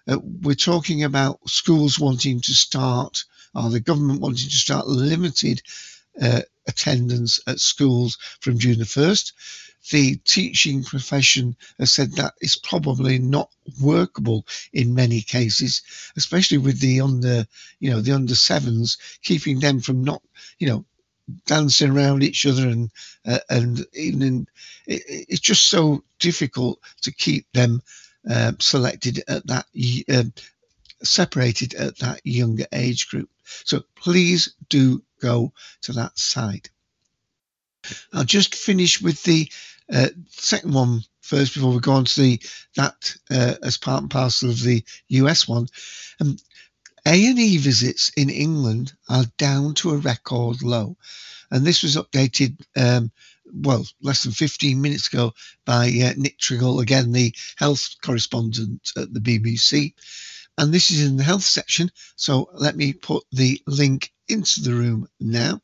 Uh, 0.07 0.19
we're 0.43 0.55
talking 0.55 1.05
about 1.05 1.49
schools 1.49 1.99
wanting 1.99 2.41
to 2.43 2.55
start, 2.55 3.25
or 3.55 3.71
the 3.71 3.81
government 3.81 4.21
wanting 4.21 4.51
to 4.51 4.57
start 4.57 4.87
limited 4.87 5.63
uh, 6.21 6.43
attendance 6.67 7.41
at 7.47 7.61
schools 7.61 8.19
from 8.41 8.59
June 8.59 8.79
the 8.79 8.85
1st. 8.85 9.33
The 9.91 10.17
teaching 10.17 10.85
profession 10.85 11.57
has 11.79 11.93
said 11.93 12.13
that 12.13 12.35
is 12.41 12.57
probably 12.57 13.19
not 13.19 13.51
workable 13.81 14.47
in 14.73 14.95
many 14.95 15.23
cases, 15.23 15.83
especially 16.17 16.59
with 16.59 16.79
the 16.81 17.01
under, 17.01 17.47
you 17.81 17.91
know, 17.91 18.01
the 18.01 18.13
under 18.13 18.35
sevens, 18.35 18.99
keeping 19.23 19.61
them 19.61 19.81
from 19.81 20.05
not, 20.05 20.23
you 20.59 20.67
know, 20.69 20.85
dancing 21.47 21.91
around 21.91 22.23
each 22.23 22.47
other 22.47 22.69
and 22.69 22.91
uh, 23.27 23.39
and 23.51 23.85
even 23.95 24.23
in, 24.23 24.47
it, 24.87 25.03
it's 25.29 25.41
just 25.41 25.69
so 25.69 26.03
difficult 26.19 26.81
to 27.03 27.13
keep 27.13 27.47
them 27.53 27.83
uh, 28.29 28.53
selected 28.59 29.23
at 29.29 29.47
that 29.47 29.67
uh, 30.09 30.25
separated 31.03 31.75
at 31.75 31.99
that 31.99 32.21
younger 32.25 32.67
age 32.73 33.09
group. 33.09 33.31
So 33.65 33.83
please 33.95 34.55
do 34.69 35.03
go 35.21 35.53
to 35.83 35.93
that 35.93 36.19
site. 36.19 36.71
I'll 38.13 38.25
just 38.25 38.55
finish 38.55 39.01
with 39.01 39.23
the 39.23 39.51
uh, 39.93 40.09
second 40.29 40.75
one 40.75 41.03
first 41.23 41.55
before 41.55 41.73
we 41.73 41.81
go 41.81 41.93
on 41.93 42.05
to 42.05 42.21
the 42.21 42.41
that 42.77 43.15
uh, 43.31 43.55
as 43.63 43.79
part 43.79 44.03
and 44.03 44.11
parcel 44.11 44.51
of 44.51 44.61
the 44.63 44.83
US 45.09 45.47
one. 45.47 45.67
Um, 46.21 46.37
A&E 47.07 47.57
visits 47.59 48.11
in 48.17 48.31
England 48.31 48.93
are 49.09 49.25
down 49.37 49.75
to 49.75 49.91
a 49.91 49.97
record 49.99 50.63
low, 50.63 50.97
and 51.51 51.65
this 51.65 51.83
was 51.83 51.97
updated. 51.97 52.61
Um, 52.77 53.11
well, 53.53 53.87
less 54.03 54.25
than 54.25 54.33
15 54.33 54.81
minutes 54.81 55.09
ago 55.09 55.33
by 55.65 55.87
uh, 55.87 56.13
Nick 56.17 56.39
Triggle, 56.39 56.81
again, 56.81 57.13
the 57.13 57.35
health 57.57 57.97
correspondent 58.03 58.93
at 58.97 59.13
the 59.13 59.21
BBC. 59.21 59.95
And 60.59 60.75
this 60.75 60.91
is 60.91 61.03
in 61.07 61.17
the 61.17 61.25
health 61.25 61.45
section. 61.45 61.91
So 62.17 62.51
let 62.53 62.77
me 62.77 62.93
put 62.93 63.25
the 63.33 63.63
link 63.67 64.13
into 64.29 64.61
the 64.61 64.75
room 64.75 65.09
now. 65.21 65.63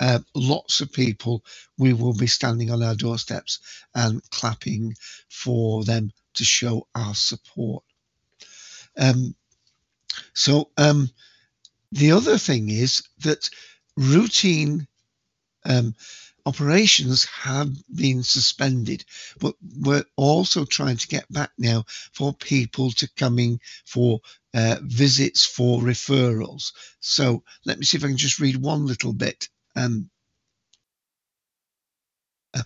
Uh, 0.00 0.18
lots 0.34 0.80
of 0.80 0.92
people, 0.92 1.44
we 1.78 1.92
will 1.92 2.14
be 2.14 2.26
standing 2.26 2.70
on 2.70 2.82
our 2.82 2.94
doorsteps 2.94 3.60
and 3.94 4.22
clapping 4.30 4.94
for 5.28 5.84
them 5.84 6.10
to 6.34 6.44
show 6.44 6.86
our 6.94 7.14
support. 7.14 7.84
Um, 8.98 9.34
so 10.34 10.70
um, 10.76 11.10
the 11.92 12.12
other 12.12 12.38
thing 12.38 12.70
is 12.70 13.02
that 13.20 13.48
routine 13.96 14.86
um, 15.64 15.94
operations 16.46 17.24
have 17.26 17.70
been 17.94 18.22
suspended, 18.22 19.04
but 19.40 19.54
we're 19.80 20.04
also 20.16 20.64
trying 20.64 20.96
to 20.96 21.08
get 21.08 21.30
back 21.32 21.50
now 21.58 21.84
for 22.12 22.34
people 22.34 22.90
to 22.92 23.08
coming 23.16 23.60
for 23.86 24.20
uh, 24.54 24.76
visits 24.82 25.44
for 25.46 25.80
referrals. 25.80 26.72
So 27.00 27.42
let 27.64 27.78
me 27.78 27.84
see 27.84 27.96
if 27.96 28.04
I 28.04 28.08
can 28.08 28.16
just 28.16 28.40
read 28.40 28.56
one 28.56 28.86
little 28.86 29.12
bit. 29.12 29.48
Um, 29.76 30.11
uh, 32.54 32.62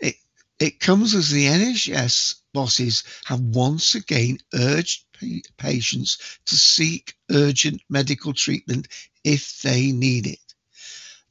it, 0.00 0.16
it 0.58 0.80
comes 0.80 1.14
as 1.14 1.30
the 1.30 1.46
NHS 1.46 2.36
bosses 2.52 3.04
have 3.26 3.40
once 3.40 3.94
again 3.94 4.38
urged 4.54 5.04
patients 5.58 6.38
to 6.46 6.56
seek 6.56 7.14
urgent 7.30 7.82
medical 7.88 8.32
treatment 8.32 8.88
if 9.24 9.62
they 9.62 9.92
need 9.92 10.26
it 10.26 10.39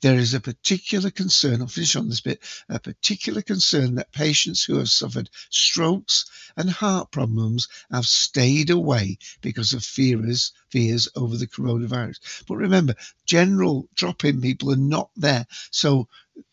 there 0.02 0.18
is 0.18 0.34
a 0.34 0.40
particular 0.40 1.10
concern, 1.10 1.62
I'll 1.62 1.68
finish 1.68 1.96
on 1.96 2.10
this 2.10 2.22
bit, 2.22 2.42
a 2.70 2.80
particular 2.80 3.42
concern 3.42 3.96
that 3.96 4.14
patients 4.14 4.64
who 4.64 4.78
have 4.78 4.90
suffered 4.90 5.30
strokes 5.50 6.26
and 6.56 6.70
heart 6.70 7.12
problems 7.12 7.68
have 7.92 8.06
stayed 8.06 8.70
away 8.70 9.18
because 9.42 9.74
of 9.74 9.84
fears, 9.84 10.54
fears 10.70 11.10
over 11.16 11.36
the 11.36 11.48
coronavirus. 11.48 12.46
But 12.48 12.58
remember, 12.58 12.96
general 13.26 13.88
drop 13.94 14.24
in 14.24 14.42
people 14.42 14.72
are 14.72 14.78
not 14.78 15.10
there. 15.18 15.46
So 15.72 16.08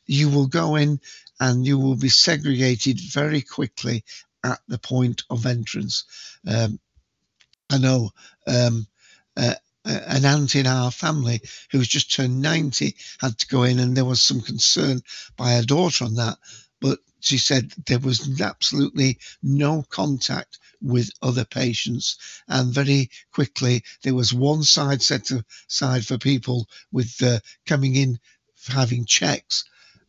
you 0.07 0.29
will 0.29 0.47
go 0.49 0.77
in 0.77 1.01
and 1.39 1.67
you 1.67 1.79
will 1.79 1.97
be 1.97 2.09
segregated 2.09 2.99
very 3.01 3.43
quickly 3.43 4.05
at 4.43 4.61
the 4.69 4.79
point 4.79 5.23
of 5.31 5.47
entrance. 5.47 6.05
Um, 6.47 6.81
I 7.71 7.79
know 7.79 8.11
um, 8.47 8.87
uh, 9.37 9.55
an 9.87 10.25
aunt 10.25 10.55
in 10.55 10.67
our 10.67 10.91
family 10.91 11.41
who's 11.71 11.89
just 11.89 12.13
turned 12.13 12.43
90 12.43 12.97
had 13.21 13.39
to 13.39 13.47
go 13.47 13.63
in 13.63 13.79
and 13.79 13.97
there 13.97 14.05
was 14.05 14.23
some 14.23 14.41
concern 14.41 15.03
by 15.37 15.53
her 15.55 15.63
daughter 15.63 16.05
on 16.05 16.15
that. 16.15 16.39
But 16.81 16.99
she 17.21 17.39
said 17.39 17.73
there 17.87 17.99
was 17.99 18.41
absolutely 18.41 19.19
no 19.43 19.85
contact 19.89 20.59
with 20.83 21.11
other 21.23 21.45
patients. 21.45 22.19
And 22.49 22.73
very 22.73 23.11
quickly 23.33 23.85
there 24.03 24.15
was 24.15 24.33
one 24.33 24.63
side 24.63 25.03
set 25.03 25.31
aside 25.69 26.07
for 26.07 26.19
people 26.19 26.69
with 26.93 27.23
uh, 27.23 27.41
coming 27.67 27.97
in 27.97 28.19
having 28.69 29.05
checks 29.05 29.65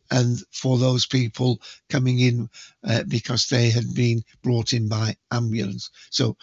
and 0.10 0.42
for 0.52 0.78
those 0.78 1.06
people 1.06 1.62
coming 1.90 2.20
in 2.20 2.50
uh, 2.84 3.04
because 3.04 3.48
they 3.48 3.70
had 3.70 3.94
been 3.94 4.24
brought 4.42 4.74
in 4.74 4.88
by 4.88 5.16
ambulance. 5.32 5.90
So 6.10 6.38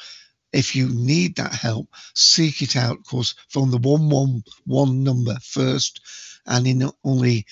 if 0.55 0.77
you 0.77 0.89
need 0.89 1.37
that 1.37 1.53
help, 1.53 1.89
seek 2.15 2.63
it 2.63 2.77
out, 2.77 2.99
of 2.99 3.05
course, 3.05 3.35
from 3.49 3.71
the 3.71 3.79
111 3.79 5.03
number 5.03 5.37
first. 5.43 6.01
And 6.47 6.67
in 6.67 6.91
only 7.03 7.47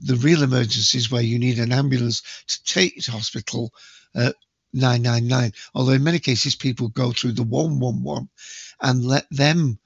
the 0.00 0.16
real 0.16 0.42
emergencies 0.42 1.10
where 1.10 1.22
you 1.22 1.38
need 1.38 1.58
an 1.58 1.72
ambulance 1.72 2.22
to 2.46 2.64
take 2.64 2.96
you 2.96 3.02
to 3.02 3.12
hospital, 3.12 3.72
uh, 4.14 4.32
999. 4.72 5.52
Although 5.74 5.92
in 5.92 6.04
many 6.04 6.18
cases, 6.18 6.56
people 6.56 6.88
go 6.88 7.12
through 7.12 7.32
the 7.32 7.42
111 7.42 8.28
and 8.80 9.04
let 9.04 9.26
them 9.30 9.78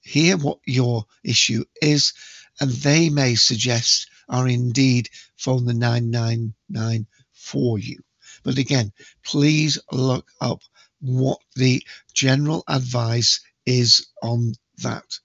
hear 0.00 0.36
what 0.36 0.58
your 0.64 1.04
issue 1.24 1.64
is, 1.82 2.14
and 2.60 2.70
they 2.70 3.10
may 3.10 3.34
suggest 3.34 4.08
or 4.28 4.48
indeed 4.48 5.08
phone 5.36 5.64
the 5.66 5.74
999 5.74 7.06
for 7.32 7.78
you. 7.78 7.98
But 8.42 8.58
again, 8.58 8.92
please 9.24 9.78
look 9.90 10.30
up 10.40 10.62
what 11.00 11.38
the 11.56 11.82
general 12.12 12.64
advice 12.68 13.40
is 13.66 14.08
on 14.22 14.54
that. 14.78 15.18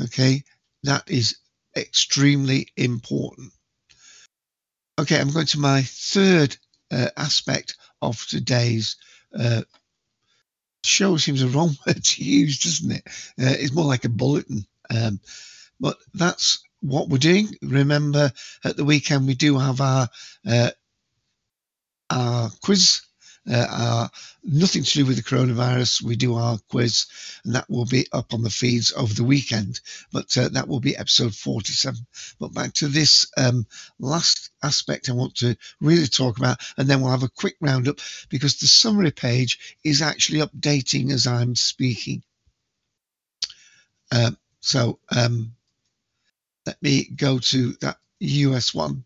Okay, 0.00 0.42
that 0.82 1.10
is 1.10 1.36
extremely 1.76 2.68
important. 2.76 3.52
Okay, 4.98 5.18
I'm 5.18 5.30
going 5.30 5.46
to 5.46 5.60
my 5.60 5.82
third 5.82 6.56
uh, 6.90 7.08
aspect 7.16 7.76
of 8.00 8.24
today's 8.26 8.96
uh, 9.38 9.62
show. 10.84 11.16
Seems 11.16 11.42
a 11.42 11.48
wrong 11.48 11.76
word 11.86 12.04
to 12.04 12.24
use, 12.24 12.58
doesn't 12.60 12.92
it? 12.92 13.02
Uh, 13.40 13.56
it's 13.58 13.72
more 13.72 13.86
like 13.86 14.04
a 14.04 14.10
bulletin. 14.10 14.66
Um, 14.90 15.20
but 15.80 15.96
that's 16.14 16.62
what 16.80 17.08
we're 17.08 17.18
doing. 17.18 17.48
Remember, 17.62 18.32
at 18.64 18.76
the 18.76 18.84
weekend 18.84 19.26
we 19.26 19.34
do 19.34 19.58
have 19.58 19.80
our 19.80 20.08
uh, 20.46 20.70
our 22.10 22.50
quiz 22.62 23.02
uh, 23.50 24.08
nothing 24.44 24.84
to 24.84 24.92
do 24.92 25.06
with 25.06 25.16
the 25.16 25.22
coronavirus. 25.22 26.02
We 26.02 26.16
do 26.16 26.34
our 26.36 26.58
quiz, 26.68 27.06
and 27.44 27.54
that 27.54 27.68
will 27.68 27.86
be 27.86 28.06
up 28.12 28.34
on 28.34 28.42
the 28.42 28.50
feeds 28.50 28.92
over 28.92 29.12
the 29.12 29.24
weekend. 29.24 29.80
But 30.12 30.36
uh, 30.36 30.48
that 30.50 30.68
will 30.68 30.80
be 30.80 30.96
episode 30.96 31.34
47. 31.34 32.06
But 32.38 32.54
back 32.54 32.72
to 32.74 32.88
this 32.88 33.26
um, 33.36 33.66
last 33.98 34.50
aspect 34.62 35.08
I 35.08 35.12
want 35.12 35.36
to 35.36 35.56
really 35.80 36.06
talk 36.06 36.38
about, 36.38 36.58
and 36.76 36.88
then 36.88 37.00
we'll 37.00 37.10
have 37.10 37.24
a 37.24 37.28
quick 37.28 37.56
roundup 37.60 37.98
because 38.28 38.56
the 38.56 38.66
summary 38.66 39.10
page 39.10 39.76
is 39.84 40.02
actually 40.02 40.40
updating 40.40 41.10
as 41.10 41.26
I'm 41.26 41.56
speaking. 41.56 42.22
Uh, 44.12 44.32
so 44.60 45.00
um, 45.14 45.54
let 46.66 46.80
me 46.82 47.04
go 47.04 47.38
to 47.38 47.72
that 47.80 47.96
US 48.20 48.72
one. 48.72 49.04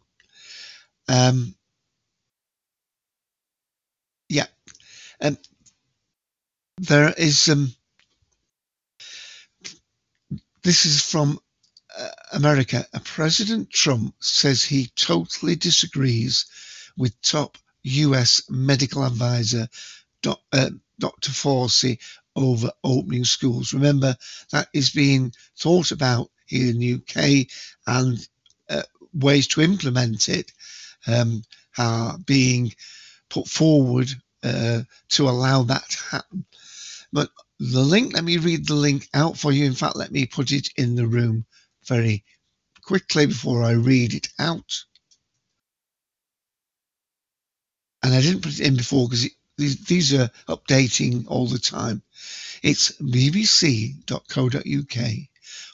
Um, 1.08 1.54
yeah. 4.28 4.46
Um, 5.20 5.38
there 6.78 7.12
is 7.16 7.48
um, 7.48 7.72
this 10.62 10.84
is 10.84 11.02
from 11.02 11.38
uh, 11.98 12.08
America. 12.32 12.84
President 13.04 13.70
Trump 13.70 14.14
says 14.20 14.62
he 14.62 14.88
totally 14.96 15.56
disagrees 15.56 16.46
with 16.96 17.20
top 17.22 17.56
U.S. 17.82 18.42
medical 18.50 19.04
advisor 19.04 19.68
uh, 20.52 20.70
Dr. 20.98 21.30
Fauci 21.30 21.98
over 22.34 22.70
opening 22.82 23.24
schools. 23.24 23.72
Remember 23.72 24.16
that 24.50 24.68
is 24.72 24.90
being 24.90 25.32
thought 25.56 25.92
about 25.92 26.30
here 26.46 26.70
in 26.70 26.78
the 26.78 26.94
UK, 26.94 27.46
and 27.86 28.26
uh, 28.68 28.82
ways 29.14 29.46
to 29.48 29.62
implement 29.62 30.28
it 30.28 30.52
um, 31.06 31.42
are 31.78 32.18
being 32.18 32.72
put 33.28 33.46
forward 33.48 34.08
uh, 34.42 34.82
to 35.08 35.28
allow 35.28 35.62
that 35.64 35.88
to 35.88 36.02
happen. 36.04 36.44
But 37.12 37.30
the 37.58 37.80
link, 37.80 38.14
let 38.14 38.24
me 38.24 38.36
read 38.36 38.66
the 38.66 38.74
link 38.74 39.08
out 39.14 39.38
for 39.38 39.52
you. 39.52 39.64
In 39.64 39.74
fact, 39.74 39.96
let 39.96 40.12
me 40.12 40.26
put 40.26 40.52
it 40.52 40.68
in 40.76 40.94
the 40.94 41.06
room 41.06 41.44
very 41.86 42.24
quickly 42.82 43.26
before 43.26 43.62
I 43.62 43.72
read 43.72 44.14
it 44.14 44.28
out. 44.38 44.84
And 48.02 48.14
I 48.14 48.20
didn't 48.20 48.42
put 48.42 48.60
it 48.60 48.66
in 48.66 48.76
before 48.76 49.08
because 49.08 49.28
these, 49.56 49.84
these 49.86 50.14
are 50.14 50.30
updating 50.48 51.24
all 51.26 51.46
the 51.46 51.58
time. 51.58 52.02
It's 52.62 52.92
bbc.co.uk 52.92 53.96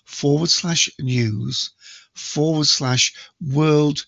forward 0.05 0.51
slash 0.51 0.91
news 1.01 1.71
forward 2.15 2.67
slash 2.67 3.15
world 3.41 4.05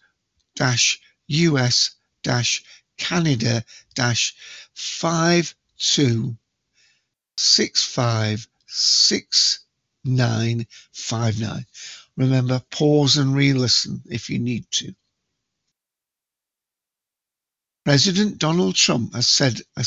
dash 0.56 1.00
US 1.28 1.90
dash 2.22 2.62
Canada 2.96 3.64
dash 3.94 4.34
five 4.74 5.54
two 5.78 6.36
six 7.36 7.84
five 7.84 8.46
six 8.66 9.60
nine 10.04 10.66
five 10.92 11.40
nine. 11.40 11.66
Remember, 12.16 12.60
pause 12.70 13.16
and 13.16 13.34
re-listen 13.34 14.02
if 14.06 14.30
you 14.30 14.38
need 14.38 14.70
to. 14.70 14.94
President 17.84 18.38
Donald 18.38 18.74
Trump 18.74 19.14
has 19.14 19.28
said 19.28 19.60
a, 19.76 19.84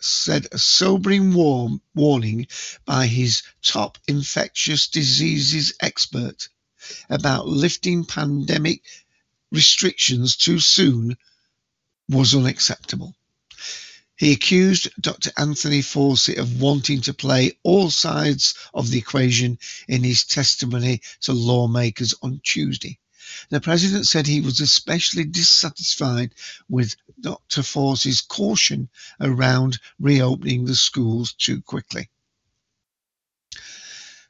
said 0.00 0.46
a 0.52 0.58
sobering 0.58 1.34
warm, 1.34 1.80
warning 1.94 2.46
by 2.84 3.06
his 3.06 3.42
top 3.62 3.98
infectious 4.06 4.88
diseases 4.88 5.72
expert 5.80 6.48
about 7.10 7.48
lifting 7.48 8.04
pandemic 8.04 8.82
restrictions 9.50 10.36
too 10.36 10.60
soon 10.60 11.16
was 12.08 12.34
unacceptable. 12.34 13.14
He 14.16 14.32
accused 14.32 14.88
Dr. 15.00 15.30
Anthony 15.36 15.82
Fauci 15.82 16.36
of 16.36 16.60
wanting 16.60 17.02
to 17.02 17.12
play 17.12 17.58
all 17.62 17.90
sides 17.90 18.54
of 18.72 18.90
the 18.90 18.98
equation 18.98 19.58
in 19.88 20.02
his 20.02 20.24
testimony 20.24 21.02
to 21.22 21.32
lawmakers 21.32 22.14
on 22.22 22.40
Tuesday. 22.42 22.98
The 23.50 23.60
president 23.60 24.06
said 24.06 24.26
he 24.26 24.40
was 24.40 24.60
especially 24.60 25.24
dissatisfied 25.24 26.34
with 26.68 26.96
Dr. 27.20 27.62
Fauci's 27.62 28.22
caution 28.22 28.88
around 29.20 29.78
reopening 29.98 30.64
the 30.64 30.76
schools 30.76 31.34
too 31.34 31.60
quickly. 31.60 32.08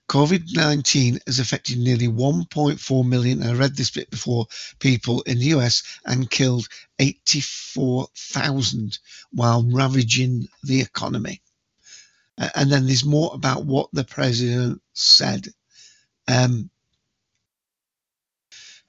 COVID 0.08 0.54
19 0.54 1.18
has 1.26 1.40
affected 1.40 1.78
nearly 1.78 2.08
1.4 2.08 3.06
million, 3.06 3.42
I 3.42 3.54
read 3.54 3.74
this 3.74 3.90
bit 3.90 4.10
before, 4.10 4.46
people 4.78 5.22
in 5.22 5.38
the 5.38 5.46
US 5.56 5.82
and 6.04 6.30
killed 6.30 6.68
84,000 6.98 8.98
while 9.32 9.64
ravaging 9.64 10.48
the 10.62 10.80
economy. 10.80 11.42
And 12.38 12.70
then 12.70 12.86
there's 12.86 13.04
more 13.04 13.32
about 13.34 13.64
what 13.64 13.88
the 13.92 14.04
president 14.04 14.80
said. 14.92 15.48
Um, 16.28 16.70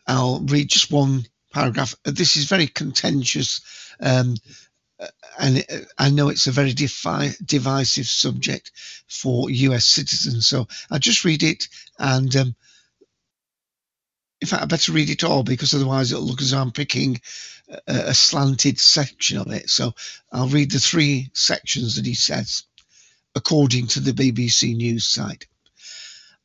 I'll 0.06 0.41
read 0.41 0.69
just 0.69 0.91
one 0.91 1.25
paragraph. 1.53 1.95
This 2.03 2.36
is 2.36 2.45
very 2.45 2.67
contentious, 2.67 3.62
um, 3.99 4.36
and 5.39 5.65
I 5.97 6.10
know 6.10 6.29
it's 6.29 6.47
a 6.47 6.51
very 6.51 6.73
defi- 6.73 7.36
divisive 7.45 8.07
subject 8.07 8.71
for 9.07 9.49
US 9.49 9.86
citizens. 9.86 10.47
So 10.47 10.67
I'll 10.89 10.99
just 10.99 11.25
read 11.25 11.43
it, 11.43 11.67
and 11.99 12.36
um, 12.36 12.55
in 14.41 14.47
fact, 14.47 14.63
I 14.63 14.65
better 14.65 14.91
read 14.91 15.10
it 15.10 15.23
all 15.23 15.43
because 15.43 15.73
otherwise 15.73 16.12
it'll 16.12 16.23
look 16.23 16.41
as 16.41 16.51
though 16.51 16.60
I'm 16.60 16.71
picking 16.71 17.21
a, 17.88 18.10
a 18.10 18.13
slanted 18.13 18.79
section 18.79 19.38
of 19.38 19.51
it. 19.51 19.69
So 19.69 19.93
I'll 20.31 20.47
read 20.47 20.71
the 20.71 20.79
three 20.79 21.29
sections 21.33 21.95
that 21.95 22.05
he 22.05 22.13
says, 22.13 22.63
according 23.36 23.88
to 23.88 23.99
the 23.99 24.12
BBC 24.12 24.75
News 24.75 25.05
site. 25.05 25.47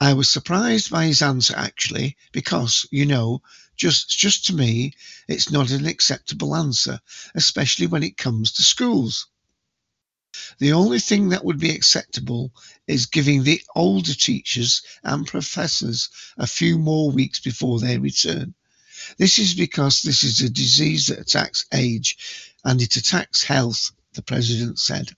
I 0.00 0.14
was 0.14 0.28
surprised 0.28 0.90
by 0.90 1.06
his 1.06 1.22
answer 1.22 1.54
actually, 1.56 2.16
because, 2.32 2.86
you 2.90 3.06
know, 3.06 3.42
just 3.76 4.10
just 4.10 4.46
to 4.46 4.54
me, 4.54 4.94
it's 5.28 5.50
not 5.50 5.70
an 5.70 5.86
acceptable 5.86 6.54
answer, 6.54 7.00
especially 7.34 7.86
when 7.86 8.02
it 8.02 8.16
comes 8.16 8.52
to 8.52 8.62
schools. 8.62 9.26
The 10.58 10.72
only 10.72 10.98
thing 10.98 11.30
that 11.30 11.44
would 11.44 11.58
be 11.58 11.70
acceptable 11.70 12.52
is 12.86 13.06
giving 13.06 13.42
the 13.42 13.62
older 13.74 14.14
teachers 14.14 14.82
and 15.02 15.26
professors 15.26 16.08
a 16.38 16.46
few 16.46 16.78
more 16.78 17.10
weeks 17.10 17.40
before 17.40 17.80
they 17.80 17.98
return. 17.98 18.54
This 19.18 19.38
is 19.38 19.54
because 19.54 20.02
this 20.02 20.24
is 20.24 20.40
a 20.40 20.48
disease 20.48 21.08
that 21.08 21.18
attacks 21.18 21.66
age 21.72 22.16
and 22.64 22.80
it 22.80 22.96
attacks 22.96 23.42
health, 23.42 23.90
the 24.14 24.22
president 24.22 24.78
said. 24.78 25.10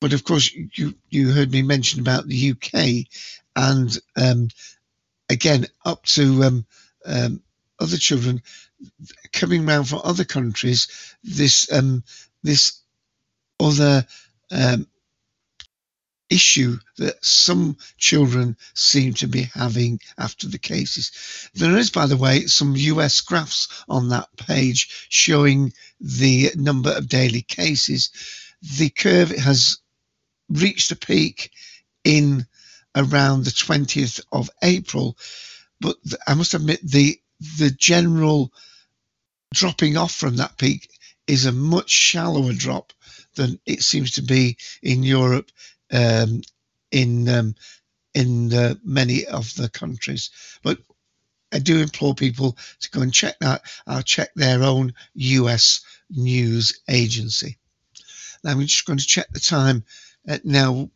But 0.00 0.12
of 0.12 0.24
course, 0.24 0.52
you, 0.52 0.94
you 1.10 1.32
heard 1.32 1.50
me 1.50 1.62
mention 1.62 2.00
about 2.00 2.26
the 2.26 2.52
UK 2.52 3.06
and 3.54 3.98
um, 4.16 4.48
again 5.28 5.66
up 5.84 6.04
to 6.04 6.44
um, 6.44 6.66
um, 7.04 7.42
other 7.78 7.96
children 7.96 8.42
coming 9.32 9.66
round 9.66 9.88
from 9.88 10.00
other 10.04 10.24
countries. 10.24 10.88
This 11.22 11.70
um, 11.72 12.04
this 12.42 12.80
other 13.60 14.06
um, 14.50 14.86
issue 16.28 16.76
that 16.98 17.24
some 17.24 17.76
children 17.98 18.56
seem 18.74 19.14
to 19.14 19.26
be 19.28 19.42
having 19.54 20.00
after 20.18 20.48
the 20.48 20.58
cases. 20.58 21.50
There 21.54 21.76
is, 21.76 21.90
by 21.90 22.06
the 22.06 22.16
way, 22.16 22.46
some 22.46 22.76
US 22.76 23.20
graphs 23.20 23.68
on 23.88 24.08
that 24.08 24.28
page 24.36 25.06
showing 25.08 25.72
the 26.00 26.50
number 26.56 26.92
of 26.92 27.08
daily 27.08 27.42
cases. 27.42 28.10
The 28.78 28.90
curve 28.90 29.30
has 29.30 29.78
reached 30.48 30.90
a 30.90 30.96
peak 30.96 31.50
in 32.04 32.46
around 32.94 33.44
the 33.44 33.50
20th 33.50 34.20
of 34.32 34.50
April. 34.62 35.16
But 35.80 35.96
I 36.26 36.34
must 36.34 36.54
admit, 36.54 36.80
the 36.82 37.20
the 37.58 37.70
general 37.70 38.52
dropping 39.52 39.96
off 39.96 40.12
from 40.12 40.36
that 40.36 40.58
peak 40.58 40.88
is 41.26 41.46
a 41.46 41.52
much 41.52 41.90
shallower 41.90 42.52
drop 42.52 42.92
than 43.34 43.58
it 43.66 43.82
seems 43.82 44.12
to 44.12 44.22
be 44.22 44.56
in 44.82 45.02
Europe, 45.02 45.50
um, 45.92 46.42
in 46.90 47.28
um, 47.28 47.54
in 48.14 48.78
many 48.82 49.26
of 49.26 49.54
the 49.56 49.68
countries. 49.68 50.30
But 50.62 50.78
I 51.52 51.58
do 51.58 51.80
implore 51.80 52.14
people 52.14 52.56
to 52.80 52.90
go 52.90 53.02
and 53.02 53.12
check 53.12 53.38
that. 53.40 53.62
I'll 53.86 54.02
check 54.02 54.34
their 54.34 54.62
own 54.62 54.94
US 55.14 55.80
news 56.10 56.80
agency. 56.88 57.58
Now 58.42 58.52
I'm 58.52 58.60
just 58.62 58.86
going 58.86 58.98
to 58.98 59.06
check 59.06 59.28
the 59.30 59.40
time. 59.40 59.84
Uh, 60.28 60.38
now 60.44 60.90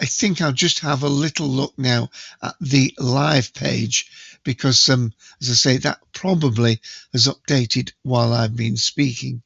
I 0.00 0.06
think 0.06 0.40
I'll 0.40 0.52
just 0.52 0.80
have 0.80 1.02
a 1.02 1.08
little 1.08 1.48
look 1.48 1.78
now 1.78 2.10
at 2.42 2.54
the 2.60 2.94
live 2.98 3.54
page 3.54 4.35
because, 4.46 4.88
um, 4.88 5.12
as 5.42 5.50
I 5.50 5.54
say, 5.54 5.76
that 5.78 5.98
probably 6.12 6.80
has 7.12 7.26
updated 7.26 7.92
while 8.02 8.32
I've 8.32 8.54
been 8.54 8.76
speaking. 8.76 9.42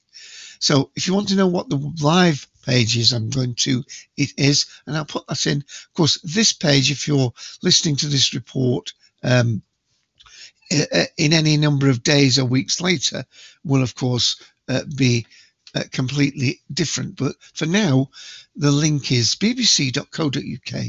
So 0.59 0.91
if 0.95 1.07
you 1.07 1.15
want 1.15 1.29
to 1.29 1.37
know 1.37 1.47
what 1.47 1.71
the 1.71 1.95
live 2.03 2.47
page 2.67 2.99
is, 2.99 3.15
I'm 3.15 3.31
going 3.31 3.55
to, 3.61 3.83
it 4.19 4.33
is, 4.37 4.67
and 4.87 4.95
I'll 4.95 5.07
put 5.07 5.27
that 5.27 5.47
in. 5.47 5.59
Of 5.59 5.95
course, 5.95 6.21
this 6.21 6.53
page, 6.53 6.91
if 6.91 7.09
you're 7.09 7.33
listening 7.63 7.97
to 7.97 8.09
this 8.09 8.35
report, 8.35 8.93
um, 9.23 9.63
in 11.17 11.33
any 11.33 11.57
number 11.57 11.89
of 11.89 12.03
days 12.03 12.39
or 12.39 12.45
weeks 12.45 12.83
later, 12.83 13.25
will 13.65 13.83
of 13.83 13.95
course 13.95 14.37
uh, 14.69 14.83
be 14.95 15.27
uh, 15.75 15.85
completely 15.91 16.61
different. 16.73 17.17
But 17.17 17.37
for 17.55 17.65
now, 17.65 18.11
the 18.55 18.71
link 18.71 19.11
is 19.11 19.35
bbc.co.uk 19.35 20.85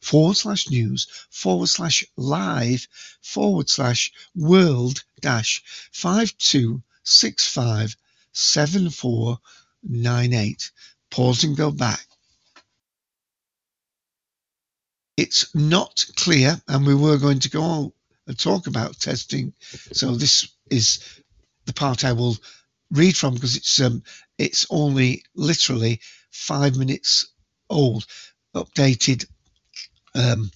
forward 0.00 0.36
slash 0.36 0.70
news 0.70 1.06
forward 1.30 1.68
slash 1.68 2.04
live 2.16 2.86
forward 3.22 3.68
slash 3.68 4.12
world 4.34 5.04
dash 5.20 5.62
5265 5.92 7.96
7498. 8.32 10.70
Pause 11.10 11.44
and 11.44 11.56
go 11.56 11.70
back. 11.70 12.04
It's 15.16 15.54
not 15.54 16.04
clear, 16.16 16.60
and 16.66 16.84
we 16.86 16.94
were 16.94 17.18
going 17.18 17.38
to 17.40 17.50
go 17.50 17.62
on 17.62 17.92
and 18.26 18.38
talk 18.38 18.66
about 18.66 18.98
testing. 18.98 19.52
So 19.92 20.16
this 20.16 20.48
is 20.70 20.98
the 21.66 21.72
part 21.72 22.04
I 22.04 22.12
will 22.12 22.36
read 22.90 23.16
from 23.16 23.34
because 23.34 23.56
it's 23.56 23.80
um, 23.80 24.02
it's 24.38 24.66
only 24.70 25.22
literally 25.34 26.00
five 26.32 26.76
minutes 26.76 27.26
old, 27.70 28.06
updated 28.54 29.26
um, 30.14 30.50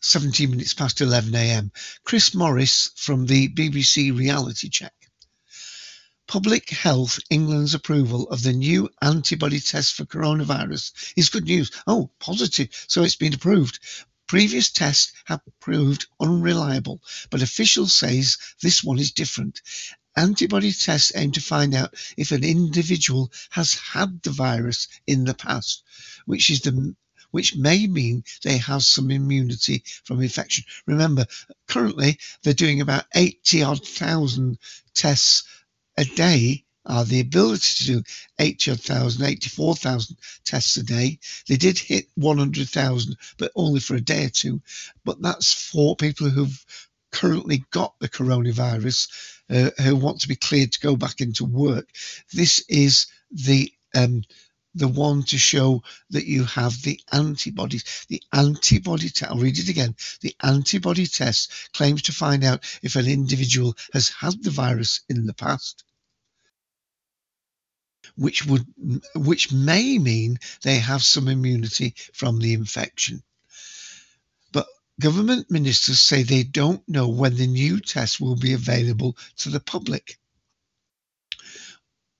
17 0.00 0.50
minutes 0.50 0.74
past 0.74 1.00
11 1.00 1.34
a.m. 1.34 1.70
Chris 2.04 2.34
Morris 2.34 2.90
from 2.96 3.26
the 3.26 3.48
BBC 3.48 4.16
Reality 4.16 4.68
Check. 4.68 4.94
Public 6.26 6.70
Health 6.70 7.18
England's 7.30 7.74
approval 7.74 8.28
of 8.30 8.42
the 8.42 8.52
new 8.52 8.88
antibody 9.02 9.60
test 9.60 9.94
for 9.94 10.04
coronavirus 10.04 11.12
is 11.16 11.28
good 11.28 11.44
news. 11.44 11.70
Oh, 11.86 12.10
positive. 12.18 12.68
So 12.88 13.02
it's 13.02 13.16
been 13.16 13.34
approved. 13.34 13.78
Previous 14.26 14.70
tests 14.70 15.12
have 15.26 15.40
proved 15.60 16.06
unreliable, 16.18 17.02
but 17.30 17.42
officials 17.42 17.92
says 17.92 18.38
this 18.62 18.82
one 18.82 18.98
is 18.98 19.12
different. 19.12 19.60
Antibody 20.16 20.72
tests 20.72 21.12
aim 21.14 21.32
to 21.32 21.40
find 21.40 21.74
out 21.74 21.94
if 22.16 22.32
an 22.32 22.44
individual 22.44 23.30
has 23.50 23.74
had 23.74 24.22
the 24.22 24.30
virus 24.30 24.88
in 25.06 25.24
the 25.24 25.34
past, 25.34 25.82
which 26.24 26.50
is 26.50 26.62
the 26.62 26.94
which 27.32 27.56
may 27.56 27.86
mean 27.86 28.24
they 28.44 28.56
have 28.56 28.82
some 28.82 29.10
immunity 29.10 29.82
from 30.04 30.22
infection. 30.22 30.64
Remember, 30.86 31.26
currently 31.66 32.18
they're 32.42 32.54
doing 32.54 32.80
about 32.80 33.04
80 33.14 33.62
odd 33.64 33.86
thousand 33.86 34.58
tests 34.94 35.44
a 35.98 36.04
day 36.04 36.64
are 36.84 37.04
the 37.04 37.20
ability 37.20 37.84
to 37.84 37.84
do 37.84 38.02
80,000, 38.38 39.24
84,000 39.24 40.16
tests 40.44 40.76
a 40.76 40.82
day. 40.82 41.18
They 41.48 41.56
did 41.56 41.78
hit 41.78 42.06
100,000, 42.16 43.16
but 43.38 43.52
only 43.54 43.80
for 43.80 43.94
a 43.94 44.00
day 44.00 44.26
or 44.26 44.30
two. 44.30 44.62
But 45.04 45.22
that's 45.22 45.52
for 45.52 45.96
people 45.96 46.28
who've 46.28 46.64
currently 47.12 47.64
got 47.70 47.94
the 48.00 48.08
coronavirus 48.08 49.08
uh, 49.50 49.70
who 49.82 49.96
want 49.96 50.20
to 50.22 50.28
be 50.28 50.36
cleared 50.36 50.72
to 50.72 50.80
go 50.80 50.96
back 50.96 51.20
into 51.20 51.44
work. 51.44 51.88
This 52.32 52.64
is 52.68 53.06
the 53.30 53.72
um, 53.94 54.22
the 54.74 54.88
one 54.88 55.22
to 55.24 55.38
show 55.38 55.82
that 56.10 56.26
you 56.26 56.44
have 56.44 56.80
the 56.82 57.00
antibodies. 57.12 58.06
The 58.08 58.22
antibody 58.32 59.10
test, 59.10 59.30
I'll 59.30 59.38
read 59.38 59.58
it 59.58 59.68
again. 59.68 59.94
The 60.20 60.34
antibody 60.42 61.06
test 61.06 61.52
claims 61.74 62.02
to 62.02 62.12
find 62.12 62.44
out 62.44 62.64
if 62.82 62.96
an 62.96 63.06
individual 63.06 63.76
has 63.92 64.08
had 64.08 64.42
the 64.42 64.50
virus 64.50 65.00
in 65.08 65.26
the 65.26 65.34
past. 65.34 65.84
Which 68.16 68.44
would, 68.46 68.66
which 69.14 69.52
may 69.52 69.98
mean 69.98 70.38
they 70.62 70.78
have 70.78 71.02
some 71.02 71.28
immunity 71.28 71.94
from 72.12 72.38
the 72.38 72.52
infection. 72.52 73.22
But 74.52 74.66
government 75.00 75.50
ministers 75.50 76.00
say 76.00 76.22
they 76.22 76.42
don't 76.42 76.86
know 76.88 77.08
when 77.08 77.36
the 77.36 77.46
new 77.46 77.80
test 77.80 78.20
will 78.20 78.36
be 78.36 78.52
available 78.52 79.16
to 79.38 79.50
the 79.50 79.60
public. 79.60 80.18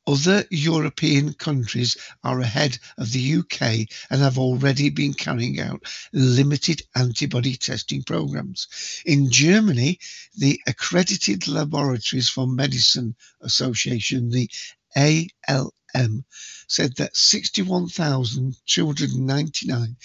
Other 0.05 0.45
European 0.51 1.33
countries 1.35 1.97
are 2.25 2.41
ahead 2.41 2.81
of 2.99 3.13
the 3.13 3.37
UK 3.37 3.87
and 4.11 4.21
have 4.21 4.37
already 4.37 4.91
been 4.91 5.15
carrying 5.15 5.61
out 5.61 5.85
limited 6.13 6.83
antibody 6.97 7.55
testing 7.57 8.03
programs. 8.03 8.67
In 9.07 9.31
Germany, 9.31 10.01
the 10.37 10.61
Accredited 10.67 11.47
Laboratories 11.47 12.29
for 12.29 12.49
Medicine 12.49 13.15
Association, 13.43 14.31
the 14.31 14.51
ALM, 14.97 16.25
said 16.67 16.97
that 16.97 17.17
61,299 17.17 19.97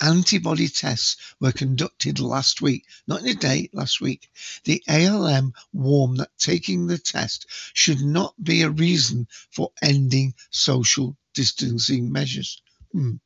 antibody 0.00 0.68
tests 0.68 1.16
were 1.40 1.52
conducted 1.52 2.20
last 2.20 2.60
week, 2.62 2.84
not 3.06 3.20
in 3.20 3.28
a 3.28 3.34
day, 3.34 3.70
last 3.72 4.00
week. 4.00 4.30
The 4.64 4.82
ALM 4.88 5.54
warned 5.72 6.18
that 6.18 6.36
taking 6.38 6.86
the 6.86 6.98
test 6.98 7.46
should 7.74 8.00
not 8.00 8.34
be 8.42 8.62
a 8.62 8.70
reason 8.70 9.28
for 9.50 9.72
ending 9.82 10.34
social 10.50 11.16
distancing 11.34 12.10
measures. 12.12 12.62
Hmm. 12.92 13.16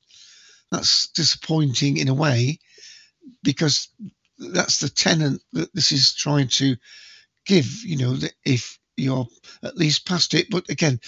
That's 0.71 1.09
disappointing 1.09 1.97
in 1.97 2.09
a 2.09 2.15
way 2.15 2.59
because 3.43 3.89
that's 4.39 4.79
the 4.79 4.89
tenant 4.89 5.43
that 5.53 5.75
this 5.75 5.93
is 5.93 6.15
trying 6.15 6.49
to 6.49 6.77
give, 7.47 7.67
you 7.85 7.97
know, 7.97 8.15
that 8.15 8.35
if 8.45 8.79
you're 8.97 9.27
at 9.63 9.77
least 9.77 10.07
past 10.07 10.35
it. 10.35 10.51
But 10.51 10.69
again, 10.69 11.01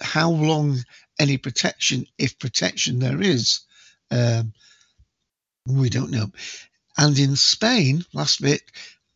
how 0.00 0.30
long 0.30 0.78
any 1.18 1.38
protection, 1.38 2.06
if 2.18 2.38
protection 2.38 2.98
there 2.98 3.20
is, 3.20 3.60
um, 4.10 4.52
we 5.66 5.90
don't 5.90 6.10
know. 6.10 6.30
And 6.96 7.18
in 7.18 7.36
Spain, 7.36 8.04
last 8.12 8.40
bit, 8.40 8.62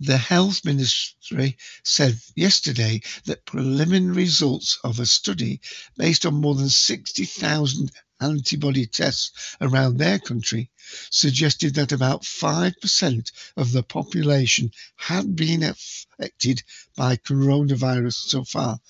the 0.01 0.19
health 0.19 0.65
ministry 0.65 1.57
said 1.85 2.19
yesterday 2.35 3.03
that 3.27 3.45
preliminary 3.45 4.17
results 4.25 4.79
of 4.83 4.99
a 4.99 5.07
study 5.07 5.61
based 5.97 6.27
on 6.27 6.35
more 6.35 6.55
than 6.55 6.71
60,000 6.71 7.93
antibody 8.21 8.87
tests 8.87 9.57
around 9.61 9.99
their 9.99 10.19
country 10.19 10.71
suggested 11.11 11.75
that 11.75 11.93
about 11.93 12.23
5% 12.23 13.33
of 13.57 13.73
the 13.73 13.83
population 13.83 14.71
had 14.97 15.37
been 15.37 15.63
affected 15.63 16.63
by 16.97 17.17
coronavirus 17.17 18.15
so 18.15 18.45
far. 18.45 18.81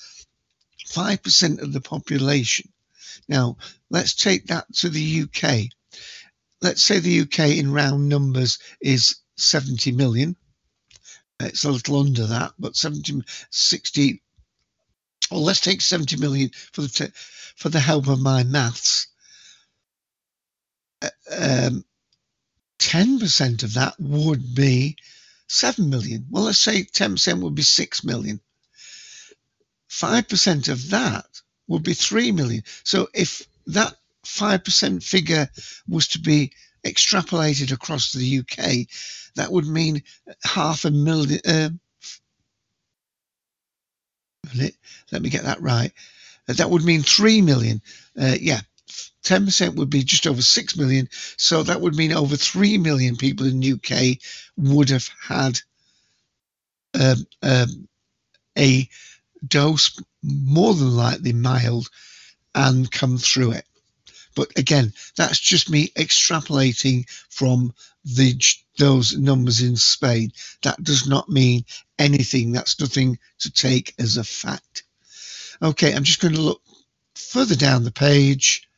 5% 0.86 1.60
of 1.60 1.72
the 1.72 1.80
population. 1.80 2.72
Now, 3.28 3.56
let's 3.90 4.14
take 4.14 4.46
that 4.46 4.72
to 4.76 4.88
the 4.88 5.22
UK 5.22 5.70
let's 6.62 6.82
say 6.82 6.98
the 6.98 7.20
UK 7.20 7.56
in 7.56 7.72
round 7.72 8.08
numbers 8.08 8.58
is 8.80 9.16
70 9.36 9.92
million. 9.92 10.36
It's 11.40 11.64
a 11.64 11.70
little 11.70 12.00
under 12.00 12.26
that, 12.26 12.52
but 12.58 12.76
70, 12.76 13.22
60. 13.50 14.22
Well, 15.30 15.42
let's 15.42 15.60
take 15.60 15.80
70 15.80 16.16
million 16.16 16.50
for 16.72 16.82
the 16.82 17.12
for 17.56 17.68
the 17.68 17.80
help 17.80 18.08
of 18.08 18.20
my 18.20 18.42
maths. 18.42 19.06
Uh, 21.02 21.08
um, 21.30 21.84
10% 22.78 23.62
of 23.62 23.74
that 23.74 23.94
would 23.98 24.54
be 24.54 24.96
7 25.46 25.88
million. 25.88 26.26
Well, 26.30 26.44
let's 26.44 26.58
say 26.58 26.84
10% 26.84 27.40
would 27.42 27.54
be 27.54 27.62
6 27.62 28.04
million. 28.04 28.40
5% 29.90 30.68
of 30.68 30.90
that 30.90 31.26
would 31.66 31.82
be 31.82 31.94
3 31.94 32.32
million. 32.32 32.62
So 32.84 33.08
if 33.12 33.46
that 33.66 33.96
5% 34.30 35.02
figure 35.02 35.48
was 35.88 36.08
to 36.08 36.20
be 36.20 36.52
extrapolated 36.84 37.72
across 37.72 38.12
the 38.12 38.38
UK, 38.38 38.86
that 39.36 39.52
would 39.52 39.66
mean 39.66 40.02
half 40.42 40.84
a 40.84 40.90
million. 40.90 41.40
Uh, 41.46 41.70
let 45.12 45.22
me 45.22 45.30
get 45.30 45.44
that 45.44 45.60
right. 45.60 45.92
That 46.46 46.70
would 46.70 46.84
mean 46.84 47.02
3 47.02 47.42
million. 47.42 47.82
Uh, 48.20 48.36
yeah, 48.40 48.60
10% 49.24 49.76
would 49.76 49.90
be 49.90 50.02
just 50.02 50.26
over 50.26 50.42
6 50.42 50.76
million. 50.76 51.08
So 51.36 51.62
that 51.62 51.80
would 51.80 51.94
mean 51.94 52.12
over 52.12 52.36
3 52.36 52.78
million 52.78 53.16
people 53.16 53.46
in 53.46 53.60
the 53.60 53.72
UK 53.72 54.18
would 54.56 54.90
have 54.90 55.08
had 55.22 55.60
um, 56.98 57.26
um, 57.42 57.88
a 58.58 58.88
dose 59.46 60.00
more 60.22 60.74
than 60.74 60.96
likely 60.96 61.32
mild 61.32 61.88
and 62.54 62.90
come 62.90 63.16
through 63.18 63.52
it. 63.52 63.64
But 64.36 64.58
again, 64.58 64.94
that's 65.16 65.40
just 65.40 65.70
me 65.70 65.88
extrapolating 65.90 67.08
from 67.30 67.74
the 68.04 68.34
those 68.78 69.16
numbers 69.18 69.62
in 69.62 69.76
Spain. 69.76 70.32
That 70.62 70.82
does 70.82 71.06
not 71.08 71.28
mean 71.28 71.64
anything. 71.98 72.52
That's 72.52 72.80
nothing 72.80 73.18
to 73.40 73.52
take 73.52 73.94
as 73.98 74.16
a 74.18 74.24
fact. 74.24 74.84
Okay, 75.62 75.94
I'm 75.94 76.04
just 76.04 76.20
going 76.20 76.34
to 76.34 76.40
look 76.40 76.62
further 77.16 77.56
down 77.56 77.84
the 77.84 77.92
page. 77.92 78.68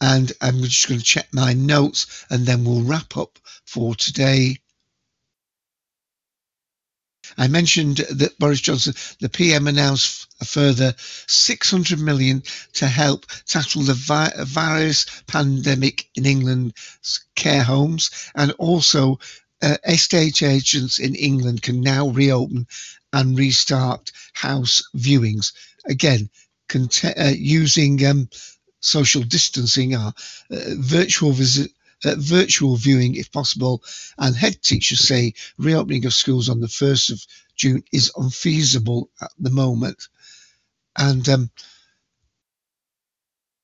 And 0.00 0.32
I'm 0.42 0.62
just 0.62 0.88
going 0.88 1.00
to 1.00 1.06
check 1.06 1.28
my 1.32 1.54
notes 1.54 2.26
and 2.30 2.46
then 2.46 2.64
we'll 2.64 2.82
wrap 2.84 3.16
up 3.16 3.38
for 3.66 3.94
today. 3.96 4.58
I 7.36 7.48
mentioned 7.48 7.98
that 7.98 8.38
Boris 8.38 8.60
Johnson, 8.60 8.94
the 9.20 9.28
PM, 9.28 9.66
announced 9.66 10.26
a 10.40 10.44
further 10.44 10.94
600 11.26 11.98
million 11.98 12.42
to 12.74 12.86
help 12.86 13.26
tackle 13.46 13.82
the 13.82 13.94
vi- 13.94 14.32
virus 14.44 15.06
pandemic 15.26 16.08
in 16.14 16.26
England's 16.26 17.24
care 17.34 17.62
homes, 17.62 18.10
and 18.34 18.52
also 18.52 19.18
uh, 19.62 19.76
estate 19.86 20.42
agents 20.42 20.98
in 20.98 21.14
England 21.14 21.62
can 21.62 21.80
now 21.80 22.08
reopen 22.08 22.66
and 23.12 23.38
restart 23.38 24.12
house 24.34 24.82
viewings. 24.96 25.52
Again, 25.86 26.28
cont- 26.68 27.04
uh, 27.04 27.32
using 27.34 28.04
um, 28.06 28.28
social 28.80 29.22
distancing, 29.22 29.94
uh, 29.94 30.12
virtual 30.50 31.32
visit 31.32 31.70
uh, 32.04 32.14
virtual 32.18 32.76
viewing 32.76 33.14
if 33.14 33.32
possible. 33.32 33.82
And 34.18 34.34
head 34.36 34.62
teachers 34.62 35.00
say 35.00 35.34
reopening 35.58 36.06
of 36.06 36.14
schools 36.14 36.48
on 36.48 36.60
the 36.60 36.66
1st 36.66 37.12
of 37.12 37.26
June 37.56 37.84
is 37.92 38.12
unfeasible 38.16 39.10
at 39.20 39.30
the 39.38 39.50
moment. 39.50 40.08
And 40.96 41.28
um, 41.28 41.50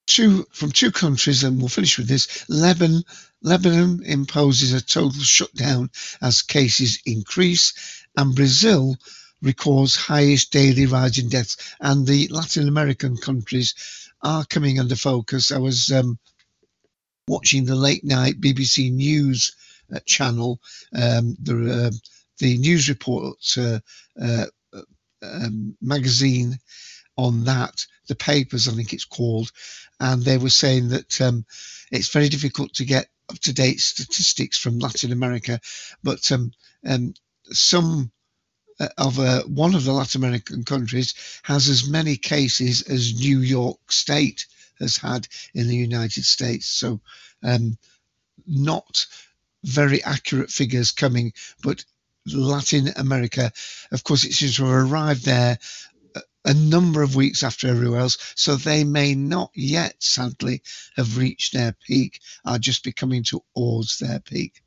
two 0.07 0.45
from 0.53 0.73
two 0.73 0.91
countries, 0.91 1.45
and 1.45 1.59
we'll 1.59 1.69
finish 1.69 1.97
with 1.97 2.09
this. 2.09 2.45
Lebanon, 2.49 3.05
Lebanon 3.43 4.03
imposes 4.05 4.73
a 4.73 4.81
total 4.81 5.23
shutdown 5.23 5.91
as 6.21 6.43
cases 6.43 6.99
increase, 7.07 8.05
and 8.17 8.35
Brazil 8.35 8.97
records 9.41 9.97
highest 9.97 10.53
daily 10.53 10.87
rise 10.87 11.19
in 11.19 11.29
deaths. 11.29 11.57
And 11.81 12.07
the 12.07 12.29
Latin 12.29 12.69
American 12.69 13.17
countries 13.17 13.75
are 14.23 14.45
coming 14.45 14.81
under 14.81 14.97
focus. 14.97 15.51
I 15.53 15.59
was 15.59 15.91
um, 15.93 16.19
watching 17.31 17.65
the 17.65 17.77
late 17.77 18.05
night 18.05 18.41
BBC 18.41 18.93
News 18.93 19.55
uh, 19.95 20.01
channel, 20.05 20.61
um, 20.93 21.37
the 21.41 21.87
uh, 21.87 21.91
the 22.39 22.59
news 22.59 22.89
report 22.89 23.39
uh, 23.57 23.79
uh, 24.21 24.47
um, 25.23 25.77
magazine 25.81 26.59
on 27.17 27.45
that, 27.45 27.87
the 28.09 28.17
papers 28.17 28.67
I 28.67 28.73
think 28.73 28.93
it's 28.93 29.05
called, 29.05 29.53
and 30.01 30.23
they 30.23 30.39
were 30.39 30.51
saying 30.51 30.89
that 30.89 31.21
um, 31.21 31.45
it's 31.93 32.13
very 32.13 32.29
difficult 32.29 32.75
to 32.75 32.85
get 32.85 33.07
up 33.31 33.39
to 33.41 33.53
date 33.53 33.81
statistics 33.81 34.59
from 34.59 34.81
Latin 34.81 35.13
America, 35.13 35.61
but 36.03 36.33
um, 36.33 36.51
um, 36.85 37.15
some 37.53 38.11
uh, 38.81 38.89
of 38.99 39.21
uh, 39.21 39.43
one 39.45 39.77
of 39.77 39.85
the 39.85 39.93
Latin 39.93 40.25
American 40.25 40.65
countries 40.65 41.15
has 41.45 41.69
as 41.69 41.89
many 41.89 42.17
cases 42.17 42.83
as 42.83 43.21
New 43.21 43.41
York 43.41 43.93
State 43.93 44.47
has 44.81 44.97
had 44.97 45.29
in 45.55 45.69
the 45.69 45.77
United 45.77 46.25
States. 46.25 46.67
So, 46.67 47.01
um, 47.43 47.79
not 48.47 49.07
very 49.65 50.03
accurate 50.03 50.51
figures 50.51 50.91
coming, 50.91 51.33
but 51.63 51.85
Latin 52.27 52.89
America, 52.97 53.53
of 53.93 54.05
course, 54.05 54.25
it 54.25 54.33
seems 54.33 54.57
to 54.57 54.65
have 54.65 54.91
arrived 54.91 55.25
there 55.25 55.59
a 56.45 56.55
number 56.55 57.03
of 57.03 57.17
weeks 57.17 57.43
after 57.43 57.69
everywhere 57.69 58.01
else, 58.01 58.33
so 58.35 58.57
they 58.57 58.85
may 58.85 59.15
not 59.15 59.51
yet, 59.55 59.95
sadly, 60.03 60.63
have 60.97 61.19
reached 61.19 61.53
their 61.53 61.73
peak, 61.87 62.21
are 62.45 62.59
just 62.59 62.83
becoming 62.83 63.23
towards 63.23 63.99
their 63.99 64.21
peak. 64.21 64.63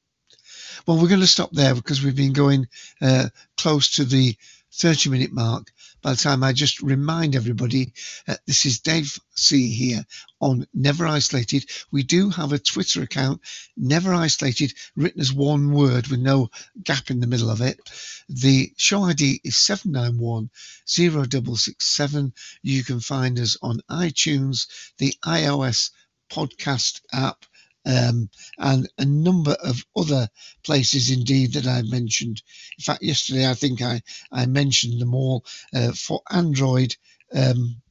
Well, 0.86 0.99
we're 0.99 1.08
going 1.08 1.21
to 1.21 1.28
stop 1.28 1.52
there 1.52 1.73
because 1.73 2.04
we've 2.04 2.15
been 2.15 2.34
going 2.34 2.67
uh, 3.02 3.30
close 3.58 3.91
to 3.93 4.06
the 4.06 4.36
30 4.73 5.10
minute 5.10 5.32
mark 5.32 5.73
by 6.04 6.12
the 6.12 6.18
time 6.18 6.44
I 6.44 6.52
just 6.52 6.82
remind 6.82 7.36
everybody 7.36 7.94
uh, 8.28 8.36
this 8.46 8.66
is 8.66 8.82
Dave 8.82 9.18
C 9.36 9.74
here 9.74 10.06
on 10.42 10.68
Never 10.74 11.08
Isolated. 11.08 11.66
We 11.92 12.04
do 12.04 12.30
have 12.30 12.52
a 12.52 12.60
Twitter 12.60 13.02
account, 13.02 13.39
Never 13.78 14.13
Isolated, 14.13 14.74
written 14.98 15.22
as 15.22 15.32
one 15.32 15.72
word 15.72 16.08
with 16.08 16.20
no 16.20 16.52
gap 16.84 17.10
in 17.10 17.22
the 17.22 17.28
middle 17.28 17.50
of 17.50 17.62
it. 17.62 17.80
The 18.28 18.74
show 18.76 19.04
ID 19.04 19.39
is 19.46 19.56
791 19.58 20.50
0667. 20.86 22.34
You 22.62 22.84
can 22.84 23.00
find 23.00 23.39
us 23.39 23.58
on 23.62 23.80
iTunes, 23.89 24.68
the 24.98 25.16
iOS 25.26 25.92
podcast 26.30 27.00
app, 27.13 27.46
um, 27.86 28.30
and 28.58 28.89
a 28.98 29.06
number 29.06 29.52
of 29.52 29.86
other 29.96 30.30
places 30.63 31.12
indeed 31.12 31.54
that 31.54 31.67
I 31.67 31.82
mentioned. 31.84 32.41
In 32.78 32.84
fact, 32.84 33.04
yesterday 33.04 33.50
I 33.50 33.54
think 33.54 33.82
I, 33.82 34.02
I 34.32 34.46
mentioned 34.46 35.02
them 35.02 35.13
all 35.13 35.46
uh, 35.74 35.91
for 35.91 36.22
Android. 36.30 36.96
Um, 37.34 37.82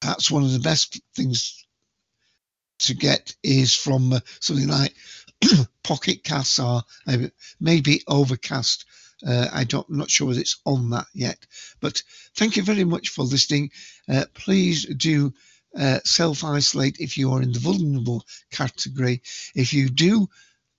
that's 0.00 0.30
one 0.30 0.44
of 0.44 0.52
the 0.52 0.60
best 0.60 1.00
things 1.14 1.66
to 2.78 2.94
get 2.94 3.34
is 3.42 3.74
from 3.74 4.12
uh, 4.12 4.20
something 4.40 4.68
like 4.68 4.94
Pocket 5.82 6.22
Casts 6.22 6.58
or 6.58 6.82
maybe 7.60 8.02
Overcast. 8.06 8.84
Uh, 9.26 9.48
I 9.52 9.64
don't, 9.64 9.88
I'm 9.88 9.96
not 9.96 10.10
sure 10.10 10.28
whether 10.28 10.40
it's 10.40 10.60
on 10.66 10.90
that 10.90 11.06
yet. 11.14 11.38
But 11.80 12.02
thank 12.36 12.56
you 12.56 12.62
very 12.62 12.84
much 12.84 13.08
for 13.08 13.22
listening. 13.22 13.70
Uh, 14.08 14.26
please 14.34 14.84
do 14.94 15.32
uh, 15.78 16.00
self 16.04 16.44
isolate 16.44 16.98
if 17.00 17.16
you 17.18 17.32
are 17.32 17.42
in 17.42 17.52
the 17.52 17.58
vulnerable 17.58 18.24
category. 18.50 19.22
If 19.54 19.72
you 19.72 19.88
do 19.88 20.28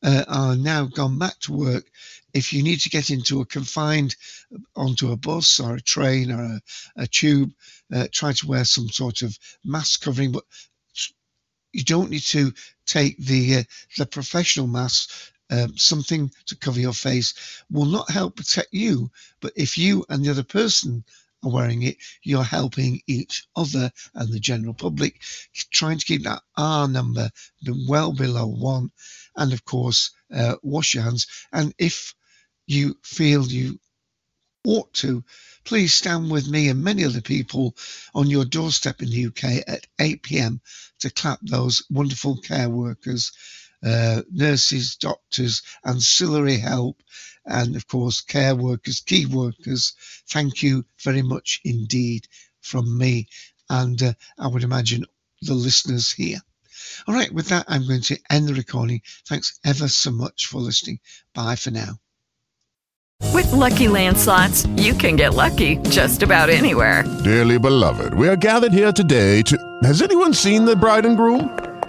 uh, 0.04 0.26
are 0.28 0.56
now 0.56 0.86
gone 0.86 1.18
back 1.18 1.40
to 1.42 1.54
work, 1.54 1.86
if 2.34 2.54
you 2.54 2.64
need 2.64 2.80
to 2.82 2.90
get 2.90 3.10
into 3.10 3.42
a 3.42 3.46
confined 3.46 4.16
onto 4.76 5.12
a 5.12 5.18
bus 5.18 5.60
or 5.60 5.76
a 5.76 5.82
train 5.82 6.32
or 6.32 6.44
a, 6.44 6.62
a 6.98 7.08
tube, 7.08 7.52
uh, 7.94 8.08
try 8.12 8.34
to 8.34 8.48
wear 8.48 8.66
some 8.66 8.90
sort 8.90 9.22
of 9.22 9.38
mask 9.64 10.02
covering. 10.04 10.32
But 10.32 10.44
you 11.74 11.84
don't 11.84 12.10
need 12.12 12.24
to 12.24 12.54
take 12.86 13.18
the 13.18 13.58
uh, 13.58 13.64
the 13.98 14.06
professional 14.06 14.68
mask. 14.68 15.12
Um, 15.50 15.78
something 15.78 16.30
to 16.48 16.58
cover 16.58 16.78
your 16.78 16.92
face 16.92 17.64
will 17.72 17.86
not 17.86 18.12
help 18.12 18.36
protect 18.36 18.74
you, 18.74 19.10
but 19.40 19.54
if 19.56 19.78
you 19.78 20.06
and 20.10 20.24
the 20.24 20.30
other 20.32 20.44
person 20.44 21.06
are 21.44 21.52
wearing 21.52 21.84
it, 21.84 21.98
you're 22.24 22.44
helping 22.44 23.02
each 23.08 23.48
other 23.56 23.92
and 24.14 24.32
the 24.32 24.40
general 24.40 24.74
public, 24.74 25.22
trying 25.72 26.00
to 26.00 26.06
keep 26.06 26.24
that 26.24 26.42
R 26.58 26.88
number 26.88 27.30
well 27.88 28.14
below 28.14 28.48
one. 28.48 28.92
And 29.36 29.54
of 29.54 29.64
course, 29.66 30.12
uh, 30.34 30.56
wash 30.64 30.94
your 30.94 31.04
hands. 31.04 31.28
And 31.52 31.74
if 31.78 32.16
you 32.66 32.98
feel 33.04 33.46
you 33.46 33.80
ought 34.66 34.94
to, 34.94 35.24
please 35.64 35.94
stand 35.94 36.30
with 36.30 36.48
me 36.48 36.70
and 36.70 36.84
many 36.84 37.06
other 37.06 37.22
people 37.22 37.76
on 38.14 38.30
your 38.30 38.46
doorstep 38.46 39.02
in 39.02 39.10
the 39.10 39.28
UK 39.28 39.64
at 39.68 39.88
8 40.00 40.24
pm 40.24 40.62
to 41.00 41.10
clap 41.10 41.40
those 41.42 41.84
wonderful 41.90 42.38
care 42.38 42.70
workers, 42.70 43.32
uh, 43.86 44.22
nurses, 44.32 44.96
doctors, 44.96 45.62
ancillary 45.86 46.58
help, 46.58 47.02
and 47.46 47.76
of 47.76 47.88
course, 47.88 48.22
care 48.22 48.56
workers, 48.56 49.02
key 49.02 49.26
workers. 49.26 49.94
Thank 50.30 50.64
you 50.64 50.86
very 51.04 51.22
much 51.22 51.62
indeed 51.64 52.28
from 52.62 52.98
me, 52.98 53.28
and 53.70 54.02
uh, 54.02 54.14
I 54.38 54.48
would 54.48 54.64
imagine 54.64 55.06
the 55.42 55.54
listeners 55.54 56.12
here. 56.12 56.40
All 57.08 57.14
right, 57.14 57.32
with 57.34 57.50
that, 57.50 57.66
I'm 57.68 57.88
going 57.88 58.02
to 58.02 58.20
end 58.30 58.48
the 58.48 58.54
recording. 58.54 59.02
Thanks 59.28 59.60
ever 59.66 59.88
so 59.88 60.12
much 60.12 60.48
for 60.48 60.60
listening. 60.60 61.00
Bye 61.34 61.56
for 61.56 61.72
now. 61.72 62.00
With 63.34 63.48
LuckyLand 63.48 64.18
Slots, 64.18 64.66
you 64.78 64.94
can 64.94 65.16
get 65.16 65.34
lucky 65.34 65.78
just 65.90 66.24
about 66.24 66.50
anywhere. 66.50 67.04
Dearly 67.24 67.58
beloved, 67.58 68.14
we 68.14 68.28
are 68.28 68.36
gathered 68.36 68.74
here 68.74 68.92
today 68.92 69.42
to. 69.44 69.58
Has 69.84 70.02
anyone 70.02 70.34
seen 70.34 70.66
the 70.66 70.76
bride 70.76 71.06
and 71.06 71.18
groom? 71.18 71.67